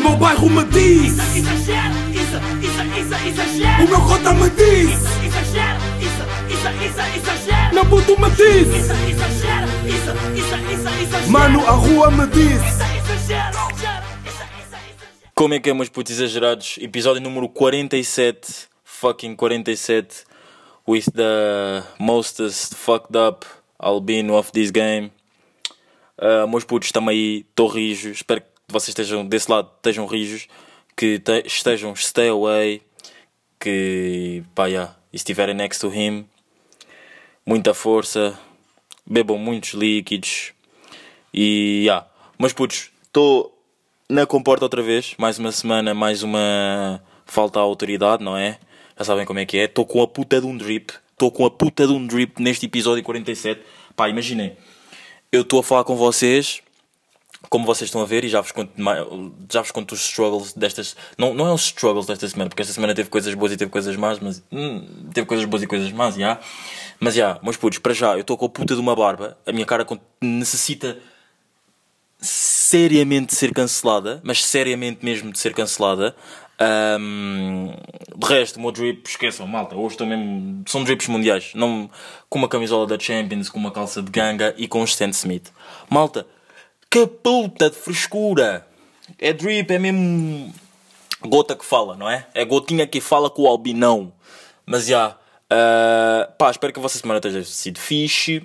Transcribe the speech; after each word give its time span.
meu 0.00 0.16
bairro 0.16 0.50
me 0.50 0.64
diz 0.64 1.12
Isso, 1.12 1.38
exagero, 1.38 1.94
isso, 2.10 2.36
isso, 2.62 2.82
isso, 2.98 3.28
exagero. 3.28 3.84
O 3.84 3.88
meu 3.88 4.00
cota 4.00 4.34
me 4.34 4.50
diz 4.50 4.90
Isso, 4.90 5.24
exagero, 5.26 5.80
isso, 6.00 6.24
isso, 6.52 6.68
isso, 6.84 7.00
exagero. 7.16 7.74
Meu 7.74 7.86
puto 7.86 8.20
me 8.20 8.30
diz 8.30 8.68
Isso, 8.68 8.92
exagero, 8.92 9.66
isso, 9.86 10.10
isso, 10.36 10.54
isso, 10.72 11.02
exagero. 11.02 11.30
Mano, 11.30 11.66
a 11.66 11.72
rua 11.72 12.10
me 12.10 12.26
diz 12.26 12.60
Isso, 12.62 12.82
exagero. 13.22 13.70
Como 15.40 15.54
é 15.54 15.58
que 15.58 15.70
é, 15.70 15.72
meus 15.72 15.88
putos 15.88 16.12
exagerados? 16.12 16.76
Episódio 16.82 17.22
número 17.22 17.48
47, 17.48 18.68
fucking 18.84 19.34
47, 19.34 20.24
with 20.86 21.04
the 21.14 21.82
mostest 21.98 22.74
fucked 22.74 23.16
up 23.16 23.46
albino 23.78 24.36
of 24.36 24.52
this 24.52 24.70
game. 24.70 25.10
Uh, 26.18 26.46
meus 26.46 26.64
putos, 26.64 26.92
também 26.92 27.16
aí, 27.16 27.46
estou 27.48 27.68
rijo. 27.68 28.10
Espero 28.10 28.42
que 28.42 28.49
vocês 28.72 28.88
estejam 28.88 29.26
desse 29.26 29.50
lado, 29.50 29.70
estejam 29.76 30.06
rijos, 30.06 30.46
que 30.96 31.18
te- 31.18 31.42
estejam 31.46 31.94
stay 31.96 32.28
away, 32.28 32.82
que 33.58 34.42
pá, 34.54 34.66
yeah, 34.66 34.96
e 35.12 35.16
estiverem 35.16 35.54
next 35.54 35.80
to 35.80 35.92
him, 35.92 36.26
muita 37.44 37.74
força, 37.74 38.38
bebam 39.06 39.38
muitos 39.38 39.70
líquidos 39.70 40.52
e 41.32 41.82
yeah. 41.84 42.06
Mas 42.38 42.52
putos, 42.52 42.90
estou 43.06 43.56
na 44.08 44.26
comporta 44.26 44.64
outra 44.64 44.82
vez, 44.82 45.14
mais 45.18 45.38
uma 45.38 45.52
semana, 45.52 45.94
mais 45.94 46.22
uma 46.22 47.02
falta 47.26 47.58
à 47.58 47.62
autoridade, 47.62 48.24
não 48.24 48.36
é? 48.36 48.58
Já 48.98 49.04
sabem 49.04 49.24
como 49.24 49.38
é 49.38 49.46
que 49.46 49.58
é. 49.58 49.64
Estou 49.64 49.86
com 49.86 50.02
a 50.02 50.08
puta 50.08 50.40
de 50.40 50.46
um 50.46 50.56
drip, 50.56 50.92
estou 51.12 51.30
com 51.30 51.44
a 51.46 51.50
puta 51.50 51.86
de 51.86 51.92
um 51.92 52.06
drip 52.06 52.40
neste 52.42 52.66
episódio 52.66 53.02
47. 53.04 53.62
Pá, 53.94 54.08
imaginem, 54.08 54.56
eu 55.30 55.42
estou 55.42 55.60
a 55.60 55.62
falar 55.62 55.84
com 55.84 55.96
vocês, 55.96 56.62
como 57.50 57.66
vocês 57.66 57.88
estão 57.88 58.00
a 58.00 58.04
ver, 58.04 58.24
e 58.24 58.28
já 58.28 58.40
vos 58.40 58.52
conto, 58.52 58.72
já 59.50 59.60
vos 59.60 59.72
conto 59.72 59.92
os 59.92 60.02
struggles 60.02 60.52
destas. 60.52 60.96
Não, 61.18 61.34
não 61.34 61.48
é 61.48 61.52
os 61.52 61.62
struggles 61.62 62.06
desta 62.06 62.28
semana, 62.28 62.48
porque 62.48 62.62
esta 62.62 62.72
semana 62.72 62.94
teve 62.94 63.10
coisas 63.10 63.34
boas 63.34 63.50
e 63.50 63.56
teve 63.56 63.70
coisas 63.72 63.96
más, 63.96 64.20
mas. 64.20 64.40
hum, 64.52 64.86
teve 65.12 65.26
coisas 65.26 65.44
boas 65.46 65.64
e 65.64 65.66
coisas 65.66 65.90
más, 65.90 66.14
já. 66.14 66.38
Mas 67.00 67.14
já, 67.14 67.40
meus 67.42 67.56
putos, 67.56 67.80
para 67.80 67.92
já, 67.92 68.12
eu 68.12 68.20
estou 68.20 68.38
com 68.38 68.46
a 68.46 68.48
puta 68.48 68.74
de 68.74 68.80
uma 68.80 68.94
barba, 68.94 69.36
a 69.44 69.50
minha 69.50 69.66
cara 69.66 69.84
necessita 70.22 70.96
seriamente 72.20 73.28
de 73.28 73.34
ser 73.34 73.52
cancelada, 73.52 74.20
mas 74.22 74.44
seriamente 74.44 75.04
mesmo 75.04 75.32
de 75.32 75.38
ser 75.38 75.52
cancelada. 75.52 76.14
Ahm, 76.60 77.72
de 78.16 78.26
resto, 78.28 78.58
o 78.58 78.60
meu 78.60 78.70
drip, 78.70 79.08
esqueçam, 79.08 79.46
malta. 79.46 79.74
Hoje 79.74 79.94
estou 79.94 80.06
mesmo. 80.06 80.62
São 80.66 80.84
drips 80.84 81.08
mundiais. 81.08 81.50
Não, 81.54 81.90
com 82.28 82.38
uma 82.38 82.48
camisola 82.48 82.86
da 82.86 82.98
Champions, 82.98 83.48
com 83.48 83.58
uma 83.58 83.72
calça 83.72 84.00
de 84.00 84.10
ganga 84.10 84.54
e 84.56 84.68
com 84.68 84.82
um 84.82 84.84
Stan 84.84 85.08
Smith. 85.08 85.50
Malta, 85.88 86.26
que 86.90 87.06
puta 87.06 87.70
de 87.70 87.76
frescura! 87.76 88.66
É 89.18 89.32
drip, 89.32 89.72
é 89.72 89.78
mesmo. 89.78 90.52
Gota 91.22 91.54
que 91.54 91.64
fala, 91.64 91.96
não 91.96 92.08
é? 92.08 92.26
É 92.34 92.44
gotinha 92.44 92.86
que 92.86 93.00
fala 93.00 93.30
com 93.30 93.42
o 93.42 93.46
albinão. 93.46 94.12
Mas 94.66 94.86
já. 94.86 95.16
ah, 95.50 96.30
pá, 96.38 96.50
espero 96.50 96.72
que 96.72 96.78
a 96.78 96.82
vossa 96.82 96.98
semana 96.98 97.20
tenha 97.20 97.42
sido 97.44 97.78
fixe. 97.78 98.42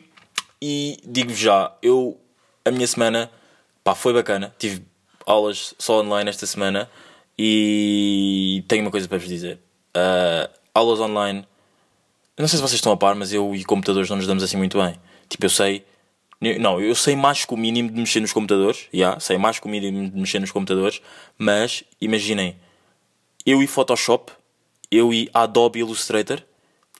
E 0.62 1.00
digo 1.04 1.34
já, 1.34 1.74
eu. 1.82 2.20
A 2.64 2.72
minha 2.72 2.88
semana. 2.88 3.32
Pá, 3.84 3.96
foi 3.96 4.14
bacana. 4.14 4.54
Tive 4.60 4.84
aulas 5.26 5.74
só 5.80 6.02
online 6.02 6.30
esta 6.30 6.46
semana. 6.46 6.90
E 7.38 8.64
tenho 8.68 8.84
uma 8.84 8.92
coisa 8.92 9.08
para 9.08 9.18
vos 9.18 9.28
dizer. 9.28 9.60
Ah, 9.94 10.50
aulas 10.74 11.00
online. 11.00 11.48
Não 12.38 12.48
sei 12.48 12.58
se 12.58 12.62
vocês 12.62 12.76
estão 12.76 12.92
a 12.92 12.98
par, 12.98 13.16
mas 13.16 13.32
eu 13.32 13.56
e 13.56 13.64
computadores 13.64 14.10
não 14.10 14.18
nos 14.18 14.28
damos 14.28 14.44
assim 14.44 14.58
muito 14.58 14.78
bem. 14.82 15.00
Tipo, 15.30 15.46
eu 15.46 15.50
sei. 15.50 15.86
Não, 16.60 16.80
eu 16.80 16.94
sei 16.94 17.16
mais 17.16 17.46
que 17.46 17.54
o 17.54 17.58
mínimo 17.58 17.90
de 17.90 18.00
mexer 18.00 18.20
nos 18.20 18.34
computadores. 18.34 18.88
Já, 18.94 19.20
sei 19.20 19.38
mais 19.38 19.60
que 19.60 19.66
o 19.66 19.70
mínimo 19.70 20.10
de 20.10 20.18
mexer 20.18 20.40
nos 20.40 20.52
computadores. 20.52 21.02
Mas, 21.38 21.84
imaginem, 22.00 22.56
eu 23.46 23.62
e 23.64 23.68
Photoshop, 23.68 24.32
eu 24.92 25.14
e 25.14 25.30
Adobe 25.34 25.80
Illustrator, 25.80 26.42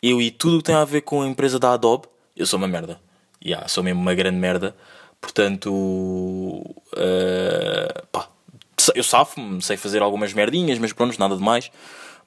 eu 0.02 0.22
e 0.22 0.32
tudo 0.32 0.56
o 0.56 0.58
que 0.60 0.66
tem 0.66 0.76
a 0.76 0.86
ver 0.86 1.02
com 1.02 1.22
a 1.22 1.28
empresa 1.28 1.60
da 1.60 1.74
Adobe, 1.74 2.08
eu 2.36 2.46
sou 2.46 2.58
uma 2.58 2.68
merda. 2.68 3.00
Já, 3.44 3.68
sou 3.68 3.84
mesmo 3.84 4.02
uma 4.02 4.14
grande 4.14 4.38
merda. 4.38 4.76
Portanto, 5.22 6.64
eh, 6.96 8.04
pá, 8.12 8.30
eu 8.94 9.04
safo-me, 9.04 9.62
sei 9.62 9.78
fazer 9.78 10.02
algumas 10.02 10.34
merdinhas, 10.34 10.78
mas 10.80 10.94
pronto, 10.94 11.18
nada 11.20 11.36
de 11.36 11.42
mais. 11.42 11.72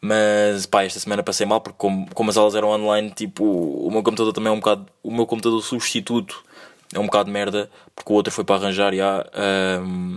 Mas 0.00 0.66
pá, 0.66 0.84
esta 0.84 1.00
semana 1.00 1.22
passei 1.22 1.47
mal 1.47 1.60
porque 1.60 1.76
como, 1.78 2.12
como 2.14 2.30
as 2.30 2.36
aulas 2.36 2.54
eram 2.54 2.68
online, 2.70 3.10
tipo, 3.10 3.44
o 3.44 3.91
meu 3.91 4.02
computador 4.02 4.32
também 4.32 4.50
é 4.50 4.52
um 4.52 4.60
bocado. 4.60 4.86
O 5.02 5.10
meu 5.12 5.26
computador 5.26 5.62
substituto 5.62 6.44
é 6.94 6.99
um 6.99 7.06
bocado 7.06 7.26
de 7.26 7.32
merda, 7.32 7.71
porque 7.94 8.12
o 8.12 8.16
outro 8.16 8.32
foi 8.32 8.44
para 8.44 8.56
arranjar 8.56 8.94
e 8.94 9.00
há, 9.00 9.26
ahm, 9.34 10.16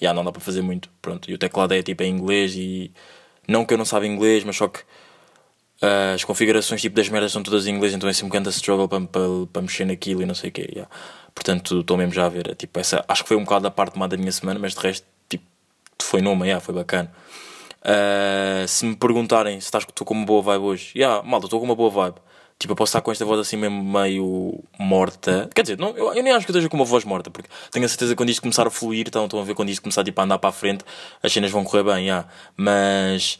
já 0.00 0.12
não 0.12 0.24
dá 0.24 0.32
para 0.32 0.40
fazer 0.40 0.62
muito. 0.62 0.90
Pronto, 1.00 1.30
e 1.30 1.34
o 1.34 1.38
teclado 1.38 1.72
é 1.72 1.82
tipo 1.82 2.02
em 2.02 2.10
inglês 2.10 2.54
e 2.54 2.92
não 3.48 3.64
que 3.64 3.74
eu 3.74 3.78
não 3.78 3.84
saiba 3.84 4.06
inglês, 4.06 4.44
mas 4.44 4.56
só 4.56 4.68
que 4.68 4.80
ah, 5.82 6.14
as 6.14 6.24
configurações 6.24 6.80
tipo 6.80 6.96
das 6.96 7.08
merdas 7.08 7.32
são 7.32 7.42
todas 7.42 7.66
em 7.66 7.74
inglês, 7.74 7.94
então 7.94 8.08
é 8.08 8.12
sempre 8.12 8.26
um 8.26 8.30
grande 8.30 8.48
struggle 8.50 8.88
para, 8.88 9.00
para, 9.06 9.22
para 9.52 9.62
mexer 9.62 9.84
naquilo 9.84 10.22
e 10.22 10.26
não 10.26 10.34
sei 10.34 10.50
o 10.50 10.52
quê. 10.52 10.68
yeah. 10.70 10.90
Portanto, 11.34 11.80
estou 11.80 11.96
mesmo 11.96 12.12
já 12.14 12.26
a 12.26 12.28
ver. 12.28 12.54
Tipo, 12.56 12.78
essa, 12.78 13.04
acho 13.08 13.22
que 13.22 13.28
foi 13.28 13.36
um 13.36 13.44
bocado 13.44 13.66
a 13.66 13.70
parte 13.70 13.98
má 13.98 14.06
da 14.06 14.16
minha 14.16 14.32
semana, 14.32 14.58
mas 14.58 14.74
de 14.74 14.80
resto, 14.80 15.06
tipo, 15.28 15.44
foi 16.00 16.22
numa, 16.22 16.46
yeah, 16.46 16.64
foi 16.64 16.74
bacana. 16.74 17.12
Ah, 17.82 18.64
se 18.66 18.86
me 18.86 18.96
perguntarem 18.96 19.60
se 19.60 19.66
estás 19.66 19.84
estou 19.84 20.06
com 20.06 20.14
uma 20.14 20.24
boa 20.24 20.42
vibe 20.42 20.64
hoje, 20.64 20.92
yeah, 20.96 21.22
malta, 21.22 21.46
estou 21.46 21.60
com 21.60 21.66
uma 21.66 21.74
boa 21.76 21.90
vibe. 21.90 22.16
Tipo, 22.58 22.72
eu 22.72 22.76
posso 22.76 22.90
estar 22.90 23.00
com 23.00 23.10
esta 23.10 23.24
voz 23.24 23.40
assim 23.40 23.56
mesmo 23.56 23.82
meio 23.82 24.62
morta. 24.78 25.50
Quer 25.54 25.62
dizer, 25.62 25.78
não, 25.78 25.90
eu, 25.96 26.14
eu 26.14 26.22
nem 26.22 26.32
acho 26.32 26.46
que 26.46 26.50
eu 26.50 26.54
esteja 26.54 26.68
com 26.68 26.76
uma 26.76 26.84
voz 26.84 27.04
morta, 27.04 27.30
porque 27.30 27.48
tenho 27.70 27.84
a 27.84 27.88
certeza 27.88 28.12
que 28.12 28.16
quando 28.16 28.30
isto 28.30 28.40
começar 28.40 28.66
a 28.66 28.70
fluir, 28.70 29.06
então, 29.06 29.24
estão 29.24 29.40
a 29.40 29.44
ver 29.44 29.54
quando 29.54 29.70
isto 29.70 29.82
começar 29.82 30.04
tipo, 30.04 30.20
a 30.20 30.24
andar 30.24 30.38
para 30.38 30.50
a 30.50 30.52
frente, 30.52 30.84
as 31.22 31.32
cenas 31.32 31.50
vão 31.50 31.64
correr 31.64 31.82
bem, 31.82 32.06
yeah. 32.06 32.28
mas 32.56 33.38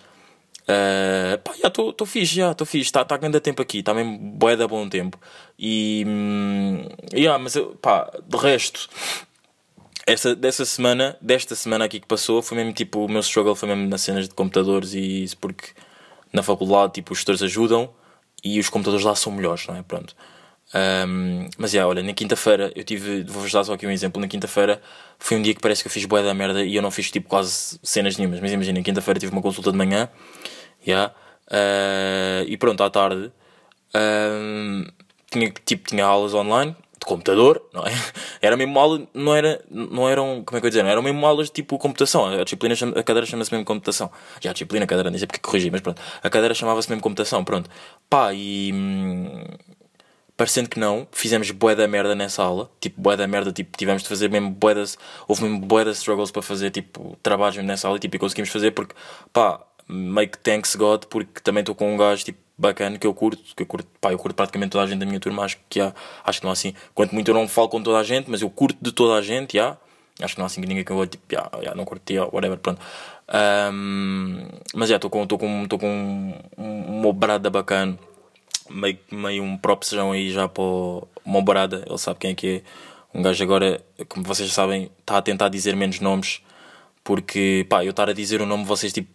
Uh, 0.64 1.36
pá, 1.44 1.52
já 1.60 1.68
estou 1.68 2.06
fixe, 2.06 2.36
já 2.36 2.52
estou 2.52 2.66
fixe, 2.66 2.86
está 2.86 3.04
tá 3.04 3.18
grande 3.18 3.38
tempo 3.38 3.60
aqui, 3.60 3.80
está 3.80 3.92
mesmo 3.92 4.18
bué 4.18 4.56
da 4.56 4.66
bom 4.66 4.88
tempo. 4.88 5.18
E, 5.58 6.04
hum, 6.06 6.88
yeah, 7.12 7.38
mas 7.38 7.54
eu, 7.54 7.76
pá, 7.76 8.10
de 8.26 8.36
resto, 8.38 8.88
essa, 10.06 10.34
dessa 10.34 10.64
semana, 10.64 11.18
desta 11.20 11.54
semana 11.54 11.84
aqui 11.84 12.00
que 12.00 12.06
passou, 12.06 12.40
foi 12.42 12.56
mesmo 12.56 12.72
tipo, 12.72 13.04
o 13.04 13.08
meu 13.10 13.20
struggle 13.20 13.54
foi 13.54 13.68
mesmo 13.68 13.88
nas 13.88 14.00
cenas 14.00 14.26
de 14.26 14.34
computadores 14.34 14.94
e 14.94 15.24
isso 15.24 15.36
porque 15.36 15.68
na 16.32 16.42
faculdade, 16.42 16.94
tipo, 16.94 17.12
os 17.12 17.18
gestores 17.18 17.42
ajudam 17.42 17.90
e 18.44 18.60
os 18.60 18.68
computadores 18.68 19.04
lá 19.04 19.14
são 19.14 19.32
melhores, 19.32 19.66
não 19.66 19.76
é? 19.76 19.82
Pronto. 19.82 20.14
Um, 20.74 21.48
mas 21.56 21.70
já, 21.70 21.86
olha, 21.86 22.02
na 22.02 22.12
quinta-feira 22.12 22.72
eu 22.74 22.82
tive, 22.82 23.22
vou-vos 23.24 23.52
dar 23.52 23.64
só 23.64 23.74
aqui 23.74 23.86
um 23.86 23.90
exemplo. 23.90 24.20
Na 24.20 24.28
quinta-feira 24.28 24.82
foi 25.18 25.36
um 25.36 25.42
dia 25.42 25.54
que 25.54 25.60
parece 25.60 25.82
que 25.82 25.88
eu 25.88 25.92
fiz 25.92 26.04
bué 26.04 26.22
da 26.22 26.34
merda 26.34 26.64
e 26.64 26.74
eu 26.74 26.82
não 26.82 26.90
fiz 26.90 27.10
tipo 27.10 27.28
quase 27.28 27.78
cenas 27.82 28.16
nenhumas. 28.16 28.40
Mas 28.40 28.52
imagina, 28.52 28.78
na 28.78 28.84
quinta-feira 28.84 29.18
tive 29.18 29.32
uma 29.32 29.42
consulta 29.42 29.70
de 29.70 29.78
manhã, 29.78 30.08
já, 30.84 31.08
uh, 31.08 32.44
e 32.46 32.56
pronto, 32.56 32.82
à 32.82 32.90
tarde 32.90 33.32
um, 33.94 34.84
tinha, 35.30 35.50
tipo, 35.64 35.88
tinha 35.88 36.04
aulas 36.04 36.34
online 36.34 36.76
de 37.04 37.08
computador, 37.08 37.62
não 37.72 37.86
é? 37.86 37.92
Era 38.40 38.56
mesmo 38.56 38.78
aula, 38.78 39.06
não 39.12 39.34
era, 39.34 39.62
não 39.70 40.08
eram, 40.08 40.42
como 40.44 40.56
é 40.56 40.60
que 40.60 40.66
eu 40.66 40.68
ia 40.68 40.70
dizer, 40.70 40.82
não 40.82 40.90
eram 40.90 41.02
mesmo 41.02 41.24
aulas 41.24 41.50
tipo 41.50 41.78
computação. 41.78 42.26
A 42.26 42.42
disciplina, 42.44 42.74
a 42.96 43.02
cadeira 43.02 43.26
chama-se 43.26 43.52
mesmo 43.52 43.64
computação. 43.64 44.10
Já, 44.40 44.50
a 44.50 44.52
disciplina, 44.52 44.84
a 44.84 44.88
cadeira, 44.88 45.10
nem 45.10 45.18
sei 45.18 45.26
porque 45.26 45.40
corrigi, 45.40 45.70
mas 45.70 45.80
pronto. 45.80 46.00
A 46.22 46.30
cadeira 46.30 46.54
chamava-se 46.54 46.88
mesmo 46.88 47.02
computação, 47.02 47.44
pronto. 47.44 47.70
Pá, 48.08 48.32
e. 48.32 48.72
hum, 48.72 49.44
parecendo 50.36 50.68
que 50.68 50.80
não, 50.80 51.06
fizemos 51.12 51.50
bué 51.50 51.74
da 51.74 51.86
merda 51.86 52.14
nessa 52.14 52.42
aula, 52.42 52.70
tipo 52.80 53.00
bué 53.00 53.16
da 53.16 53.26
merda, 53.26 53.52
tipo, 53.52 53.76
tivemos 53.76 54.02
de 54.02 54.08
fazer 54.08 54.28
mesmo 54.30 54.50
bué 54.50 54.74
das, 54.74 54.98
houve 55.28 55.44
mesmo 55.44 55.60
bué 55.60 55.84
das 55.84 55.98
struggles 55.98 56.30
para 56.30 56.42
fazer, 56.42 56.70
tipo, 56.70 57.16
trabalhos 57.22 57.62
nessa 57.64 57.86
aula 57.86 57.98
tipo, 57.98 58.16
e 58.16 58.18
conseguimos 58.18 58.50
fazer 58.50 58.72
porque, 58.72 58.94
pá, 59.32 59.60
meio 59.88 60.28
que 60.28 60.38
thanks 60.38 60.74
God, 60.76 61.04
porque 61.06 61.40
também 61.40 61.60
estou 61.60 61.74
com 61.74 61.94
um 61.94 61.96
gajo, 61.96 62.24
tipo, 62.24 62.38
bacana, 62.56 62.98
que 62.98 63.06
eu 63.06 63.14
curto, 63.14 63.42
que 63.54 63.62
eu 63.62 63.66
curto, 63.66 63.88
pá, 64.00 64.12
eu 64.12 64.18
curto 64.18 64.34
praticamente 64.34 64.70
toda 64.70 64.84
a 64.84 64.86
gente 64.86 65.00
da 65.00 65.06
minha 65.06 65.20
turma, 65.20 65.44
acho 65.44 65.58
que 65.68 65.80
há, 65.80 65.92
acho 66.24 66.40
que 66.40 66.44
não 66.44 66.50
há 66.50 66.52
assim, 66.52 66.74
quanto 66.94 67.14
muito 67.14 67.28
eu 67.28 67.34
não 67.34 67.48
falo 67.48 67.68
com 67.68 67.82
toda 67.82 67.98
a 67.98 68.04
gente, 68.04 68.30
mas 68.30 68.42
eu 68.42 68.50
curto 68.50 68.78
de 68.80 68.92
toda 68.92 69.14
a 69.14 69.22
gente, 69.22 69.56
já, 69.56 69.76
acho 70.20 70.34
que 70.34 70.38
não 70.38 70.44
há 70.44 70.46
assim 70.46 70.60
que 70.60 70.66
ninguém 70.66 70.84
que 70.84 70.92
eu 70.92 70.96
vou, 70.96 71.06
tipo, 71.06 71.24
já, 71.30 71.50
já, 71.62 71.74
não 71.74 71.84
curto, 71.84 72.12
já, 72.12 72.24
whatever, 72.26 72.58
pronto. 72.58 72.80
Ahm, 73.28 74.46
mas 74.74 74.88
já, 74.88 74.96
estou 74.96 75.10
com, 75.10 75.22
estou 75.22 75.38
com, 75.38 75.62
estou 75.64 75.78
com 75.78 75.88
um, 75.88 76.34
um, 76.58 77.00
uma 77.00 77.12
brada 77.12 77.50
bacana, 77.50 77.98
meio, 78.70 78.98
meio 79.10 79.42
um 79.42 79.56
propsão 79.56 80.12
aí 80.12 80.30
já 80.30 80.48
para 80.48 80.62
o 80.62 81.08
Mombrada, 81.24 81.84
ele 81.86 81.98
sabe 81.98 82.18
quem 82.20 82.30
é 82.32 82.34
que 82.34 82.48
é. 82.48 82.62
Um 83.14 83.22
gajo 83.22 83.42
agora, 83.44 83.80
como 84.08 84.24
vocês 84.24 84.52
sabem, 84.52 84.90
está 84.98 85.18
a 85.18 85.22
tentar 85.22 85.48
dizer 85.48 85.76
menos 85.76 86.00
nomes, 86.00 86.40
porque 87.04 87.64
pá, 87.68 87.84
eu 87.84 87.90
estar 87.90 88.08
a 88.10 88.12
dizer 88.12 88.40
o 88.40 88.46
nome, 88.46 88.64
vocês 88.64 88.92
tipo, 88.92 89.08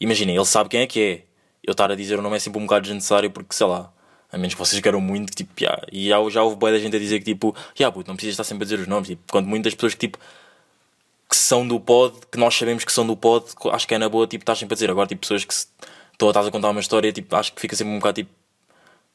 imaginem, 0.00 0.34
ele 0.34 0.44
sabe 0.44 0.68
quem 0.68 0.80
é 0.80 0.86
que 0.86 1.00
é. 1.00 1.27
Eu 1.68 1.72
estar 1.72 1.90
a 1.92 1.94
dizer 1.94 2.18
o 2.18 2.22
nome 2.22 2.36
é 2.36 2.38
sempre 2.38 2.58
um 2.58 2.62
bocado 2.62 2.82
desnecessário, 2.84 3.30
porque 3.30 3.54
sei 3.54 3.66
lá, 3.66 3.92
a 4.32 4.38
menos 4.38 4.54
que 4.54 4.58
vocês 4.58 4.80
queiram 4.80 5.00
muito, 5.00 5.34
tipo, 5.34 5.52
já, 5.58 5.80
e 5.92 6.08
já, 6.08 6.16
já 6.30 6.42
houve 6.42 6.56
boa 6.56 6.72
da 6.72 6.78
gente 6.78 6.96
a 6.96 6.98
dizer 6.98 7.18
que 7.18 7.26
tipo, 7.26 7.54
já, 7.74 7.92
puto, 7.92 8.08
não 8.08 8.16
precisas 8.16 8.34
estar 8.34 8.44
sempre 8.44 8.62
a 8.62 8.66
dizer 8.66 8.80
os 8.80 8.86
nomes, 8.86 9.08
tipo, 9.08 9.22
quando 9.30 9.46
muitas 9.46 9.74
pessoas 9.74 9.94
que 9.94 10.00
tipo, 10.00 10.18
que 11.28 11.36
são 11.36 11.66
do 11.68 11.78
pod, 11.78 12.16
que 12.32 12.38
nós 12.38 12.54
sabemos 12.54 12.84
que 12.84 12.92
são 12.92 13.06
do 13.06 13.16
pod, 13.16 13.44
acho 13.72 13.86
que 13.86 13.94
é 13.94 13.98
na 13.98 14.08
boa, 14.08 14.26
tipo, 14.26 14.42
estás 14.42 14.58
sempre 14.58 14.72
a 14.72 14.76
dizer. 14.76 14.90
Agora, 14.90 15.06
tipo, 15.06 15.20
pessoas 15.20 15.44
que 15.44 15.52
estão 15.52 16.28
estás 16.28 16.46
a 16.46 16.50
contar 16.50 16.70
uma 16.70 16.80
história, 16.80 17.12
tipo, 17.12 17.36
acho 17.36 17.52
que 17.52 17.60
fica 17.60 17.76
sempre 17.76 17.92
um 17.92 17.98
bocado 17.98 18.14
tipo, 18.14 18.30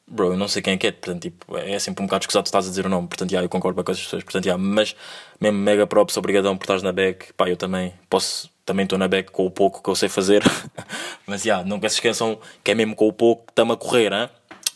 bro, 0.08 0.34
eu 0.34 0.38
não 0.38 0.48
sei 0.48 0.62
quem 0.62 0.74
é 0.74 0.78
que 0.78 0.88
é, 0.88 0.92
portanto, 0.92 1.22
tipo, 1.24 1.58
é 1.58 1.80
sempre 1.80 2.04
um 2.04 2.08
bocado 2.08 2.24
escusado 2.24 2.44
tu 2.44 2.48
estás 2.48 2.68
a 2.68 2.70
dizer 2.70 2.86
o 2.86 2.90
nome, 2.90 3.08
portanto, 3.08 3.32
yeah, 3.32 3.44
eu 3.44 3.50
concordo 3.50 3.84
com 3.84 3.92
as 3.92 4.00
pessoas, 4.00 4.24
portanto, 4.24 4.46
yeah, 4.46 4.62
mas 4.62 4.96
mesmo 5.40 5.58
mega 5.60 5.88
props, 5.88 6.16
obrigadão 6.18 6.58
por 6.58 6.66
estares 6.66 6.84
na 6.84 6.92
back, 6.92 7.34
pá, 7.34 7.50
eu 7.50 7.58
também 7.58 7.94
posso, 8.10 8.50
também 8.66 8.84
estou 8.84 8.98
na 8.98 9.08
beca 9.08 9.32
com 9.32 9.46
o 9.46 9.52
pouco 9.52 9.82
que 9.82 9.90
eu 9.90 9.96
sei 9.96 10.10
fazer. 10.10 10.44
mas 11.28 11.44
já, 11.44 11.64
não 11.64 11.80
se 11.80 11.88
esqueçam 11.88 12.40
que 12.64 12.72
é 12.72 12.76
mesmo 12.76 12.96
com 12.96 13.08
o 13.08 13.14
pouco 13.14 13.46
que 13.46 13.52
estamos 13.52 13.74
a 13.74 13.78
correr, 13.78 14.12
hein? 14.12 14.30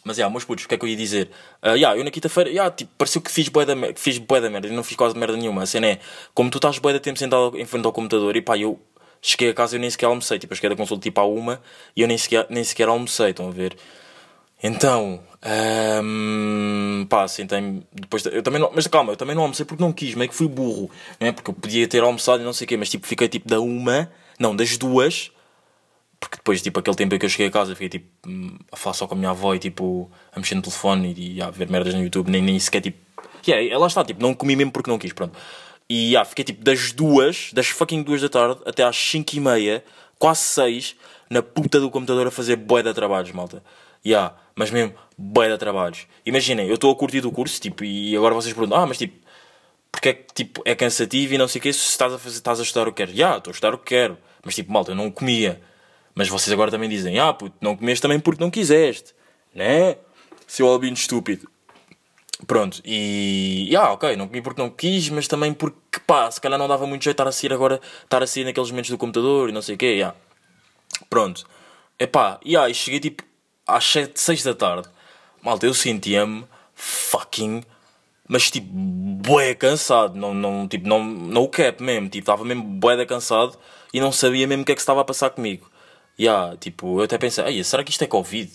Mas 0.04 0.18
já, 0.18 0.30
meus 0.30 0.45
putos, 0.45 0.63
o 0.63 0.68
que 0.69 0.75
é 0.75 0.78
que 0.78 0.86
eu 0.86 0.89
ia 0.89 0.95
dizer? 0.95 1.30
Uh, 1.62 1.75
yeah, 1.75 1.98
eu 1.98 2.04
na 2.04 2.10
quinta-feira, 2.10 2.50
yeah, 2.50 2.74
tipo, 2.74 2.89
pareceu 2.98 3.22
que 3.22 3.30
fiz 3.30 3.50
bué 3.50 3.66
da, 3.66 3.75
mer- 3.75 3.94
fiz 3.98 4.18
da 4.18 4.50
merda 4.50 4.68
e 4.68 4.72
não 4.72 4.81
fiz 4.84 4.95
quase 4.95 5.18
merda 5.18 5.36
nenhuma. 5.36 5.63
A 5.63 5.66
cena 5.66 5.88
é, 5.88 6.00
como 6.34 6.50
tu 6.50 6.60
estás 6.60 6.80
bué 6.80 6.94
da 6.94 7.00
tempo 7.00 7.19
sentado 7.19 7.57
em 7.57 7.66
frente 7.66 7.86
ao 7.86 7.92
computador 7.92 8.34
e 8.38 8.42
pá, 8.42 8.57
eu 8.57 8.80
cheguei 9.22 9.50
a 9.50 9.54
casa 9.54 9.75
e 9.75 9.78
eu 9.78 9.81
nem 9.81 9.90
sequer 9.90 10.06
almocei. 10.06 10.40
Tipo, 10.40 10.54
eu 10.54 10.56
cheguei 10.56 10.69
da 10.69 10.75
consulta 10.78 11.04
tipo 11.04 11.19
à 11.19 11.25
uma 11.25 11.62
e 11.94 12.01
eu 12.01 12.07
nem 12.07 12.18
sequer, 12.18 12.48
nem 12.50 12.63
sequer 12.63 12.88
almocei, 12.88 13.31
estão 13.31 13.50
a 13.50 13.51
ver? 13.51 13.75
Então, 14.62 15.19
hum, 16.04 17.06
pá, 17.09 17.27
sentei-me 17.27 17.83
depois. 17.94 18.24
de- 18.24 18.36
eu 18.36 18.42
também 18.42 18.59
não, 18.59 18.71
mas 18.74 18.88
calma, 18.88 19.12
eu 19.13 19.18
também 19.18 19.36
não 19.36 19.44
almocei 19.44 19.65
porque 19.65 19.83
não 19.83 19.94
quis, 19.94 20.15
meio 20.15 20.30
que 20.30 20.36
fui 20.36 20.48
burro, 20.48 20.89
não 21.19 21.27
é? 21.27 21.31
Porque 21.31 21.50
eu 21.50 21.54
podia 21.54 21.88
ter 21.88 22.01
almoçado 22.04 22.42
e 22.42 22.45
não 22.45 22.54
sei 22.54 22.65
o 22.65 22.68
quê, 22.68 22.77
mas 22.77 22.89
tipo, 22.89 23.06
fiquei 23.06 23.27
tipo 23.27 23.48
da 23.48 23.59
uma, 23.59 24.12
não, 24.39 24.56
das 24.56 24.75
duas, 24.77 25.31
porque 26.19 26.38
depois, 26.38 26.62
tipo, 26.62 26.80
aquele 26.80 26.95
tempo 26.95 27.13
em 27.15 27.19
que 27.19 27.25
eu 27.25 27.30
cheguei 27.30 27.48
a 27.48 27.51
casa, 27.51 27.75
fiquei 27.75 27.89
tipo 27.89 28.07
hum, 28.27 28.57
a 28.71 28.75
falar 28.75 28.95
só 28.95 29.06
com 29.07 29.13
a 29.13 29.18
minha 29.18 29.30
avó 29.30 29.54
e 29.54 29.59
tipo 29.59 30.09
a 30.31 30.39
mexer 30.39 30.56
no 30.56 30.62
telefone 30.63 31.13
e, 31.15 31.36
e 31.36 31.42
a 31.42 31.51
ver 31.51 31.69
merdas 31.69 31.94
no 31.94 32.01
YouTube, 32.04 32.31
nem, 32.31 32.42
nem 32.42 32.59
sequer 32.59 32.81
tipo. 32.81 32.98
Yeah, 33.48 33.77
lá 33.77 33.88
está, 33.88 34.04
tipo, 34.04 34.21
não 34.21 34.33
comi 34.33 34.56
mesmo 34.56 34.71
porque 34.71 34.89
não 34.89 34.98
quis, 34.98 35.13
pronto. 35.13 35.38
E 35.88 36.09
yeah, 36.09 36.27
fiquei 36.27 36.44
tipo 36.44 36.63
das 36.63 36.92
duas, 36.92 37.51
das 37.54 37.68
fucking 37.68 38.01
duas 38.04 38.21
da 38.21 38.27
tarde 38.27 38.59
até 38.65 38.83
às 38.83 38.98
cinco 38.98 39.36
e 39.36 39.39
meia, 39.39 39.83
quase 40.19 40.42
seis, 40.42 40.95
na 41.30 41.42
puta 41.42 41.80
do 41.80 41.89
computador 41.92 42.27
a 42.27 42.31
fazer 42.31 42.56
bué 42.57 42.81
de 42.83 42.94
trabalhos, 42.94 43.31
malta. 43.31 43.63
Yeah, 44.06 44.36
mas 44.56 44.72
mesmo 44.72 44.94
bué 45.18 45.50
de 45.50 45.58
trabalhos. 45.58 46.08
Imaginem, 46.26 46.68
eu 46.68 46.76
estou 46.76 46.92
a 46.92 46.96
curtir 46.96 47.26
o 47.26 47.32
curso, 47.32 47.60
tipo, 47.60 47.84
e 47.84 48.16
agora 48.16 48.36
vocês 48.36 48.54
perguntam, 48.54 48.80
ah, 48.80 48.86
mas 48.86 48.98
tipo, 48.98 49.18
porque 49.92 50.10
é 50.10 50.14
que 50.14 50.34
tipo, 50.34 50.62
é 50.66 50.76
cansativo 50.76 51.34
e 51.34 51.38
não 51.38 51.48
sei 51.48 51.60
o 51.60 51.62
que 51.64 51.74
se 51.74 51.90
estás 51.90 52.14
a, 52.14 52.20
fazer, 52.20 52.38
estás 52.38 52.60
a 52.60 52.64
estudar 52.64 52.88
o 52.88 52.92
que 52.92 52.98
queres. 52.98 53.14
Já, 53.14 53.18
yeah, 53.18 53.38
estou 53.38 53.52
a 53.52 53.54
estudar 53.54 53.74
o 53.74 53.78
que 53.78 53.86
quero. 53.86 54.18
Mas 54.44 54.56
tipo, 54.56 54.72
malta, 54.72 54.92
eu 54.92 54.96
não 54.96 55.10
comia. 55.10 55.62
Mas 56.14 56.30
vocês 56.30 56.52
agora 56.54 56.72
também 56.72 56.90
dizem, 56.90 57.20
ah, 57.20 57.34
puto, 57.34 57.56
não 57.62 57.76
comeste 57.76 58.02
também 58.02 58.20
porque 58.20 58.44
não 58.44 58.52
quiseste. 58.52 59.14
Né? 59.54 59.98
Seu 60.46 60.68
albino 60.68 60.94
estúpido. 60.94 61.50
Pronto, 62.46 62.82
e. 62.86 63.74
Ah, 63.76 63.94
ok, 63.94 64.16
não 64.16 64.28
comi 64.28 64.42
porque 64.42 64.62
não 64.62 64.70
quis, 64.70 65.10
mas 65.10 65.28
também 65.28 65.54
porque, 65.54 66.00
pá, 66.06 66.30
se 66.30 66.40
calhar 66.40 66.60
não 66.60 66.68
dava 66.68 66.86
muito 66.86 67.04
jeito 67.04 67.16
estar 67.16 67.28
a 67.28 67.32
sair 67.32 67.52
agora, 67.52 67.82
estar 68.04 68.22
a 68.22 68.28
sair 68.28 68.44
naqueles 68.44 68.70
momentos 68.70 68.92
do 68.92 68.98
computador 68.98 69.50
e 69.50 69.52
não 69.52 69.62
sei 69.62 69.74
o 69.74 69.78
quê, 69.78 69.88
yeah. 69.88 70.16
Pronto. 71.10 71.48
Epá, 71.98 72.40
e 72.46 72.56
aí 72.56 72.74
cheguei 72.76 73.00
tipo 73.00 73.24
às 73.68 73.84
7, 73.86 74.19
6 74.19 74.44
da 74.44 74.54
tarde. 74.56 74.88
Malta, 75.42 75.66
eu 75.66 75.74
sentia-me 75.74 76.46
fucking. 76.75 77.64
Mas 78.28 78.50
tipo, 78.52 78.68
bué 78.72 79.56
cansado. 79.56 80.16
Não, 80.16 80.34
não, 80.34 80.68
tipo, 80.68 80.88
não, 80.88 81.04
não 81.04 81.44
o 81.44 81.50
cap 81.50 81.81
mesmo. 81.81 82.10
Tipo, 82.10 82.24
estava 82.24 82.44
mesmo 82.46 82.64
bué 82.64 83.06
cansado 83.06 83.58
e 83.94 84.00
não 84.00 84.12
sabia 84.12 84.48
mesmo 84.48 84.64
o 84.64 84.66
que 84.66 84.72
é 84.74 84.75
que 84.75 84.81
estava 84.81 85.02
a 85.02 85.06
passar 85.06 85.30
comigo. 85.30 85.69
E 86.18 86.24
yeah, 86.25 86.58
tipo, 86.58 87.00
eu 87.00 87.04
até 87.04 87.18
pensei, 87.18 87.44
Ei, 87.46 87.64
será 87.64 87.84
que 87.84 87.92
isto 87.92 88.04
é 88.04 88.08
Covid? 88.08 88.52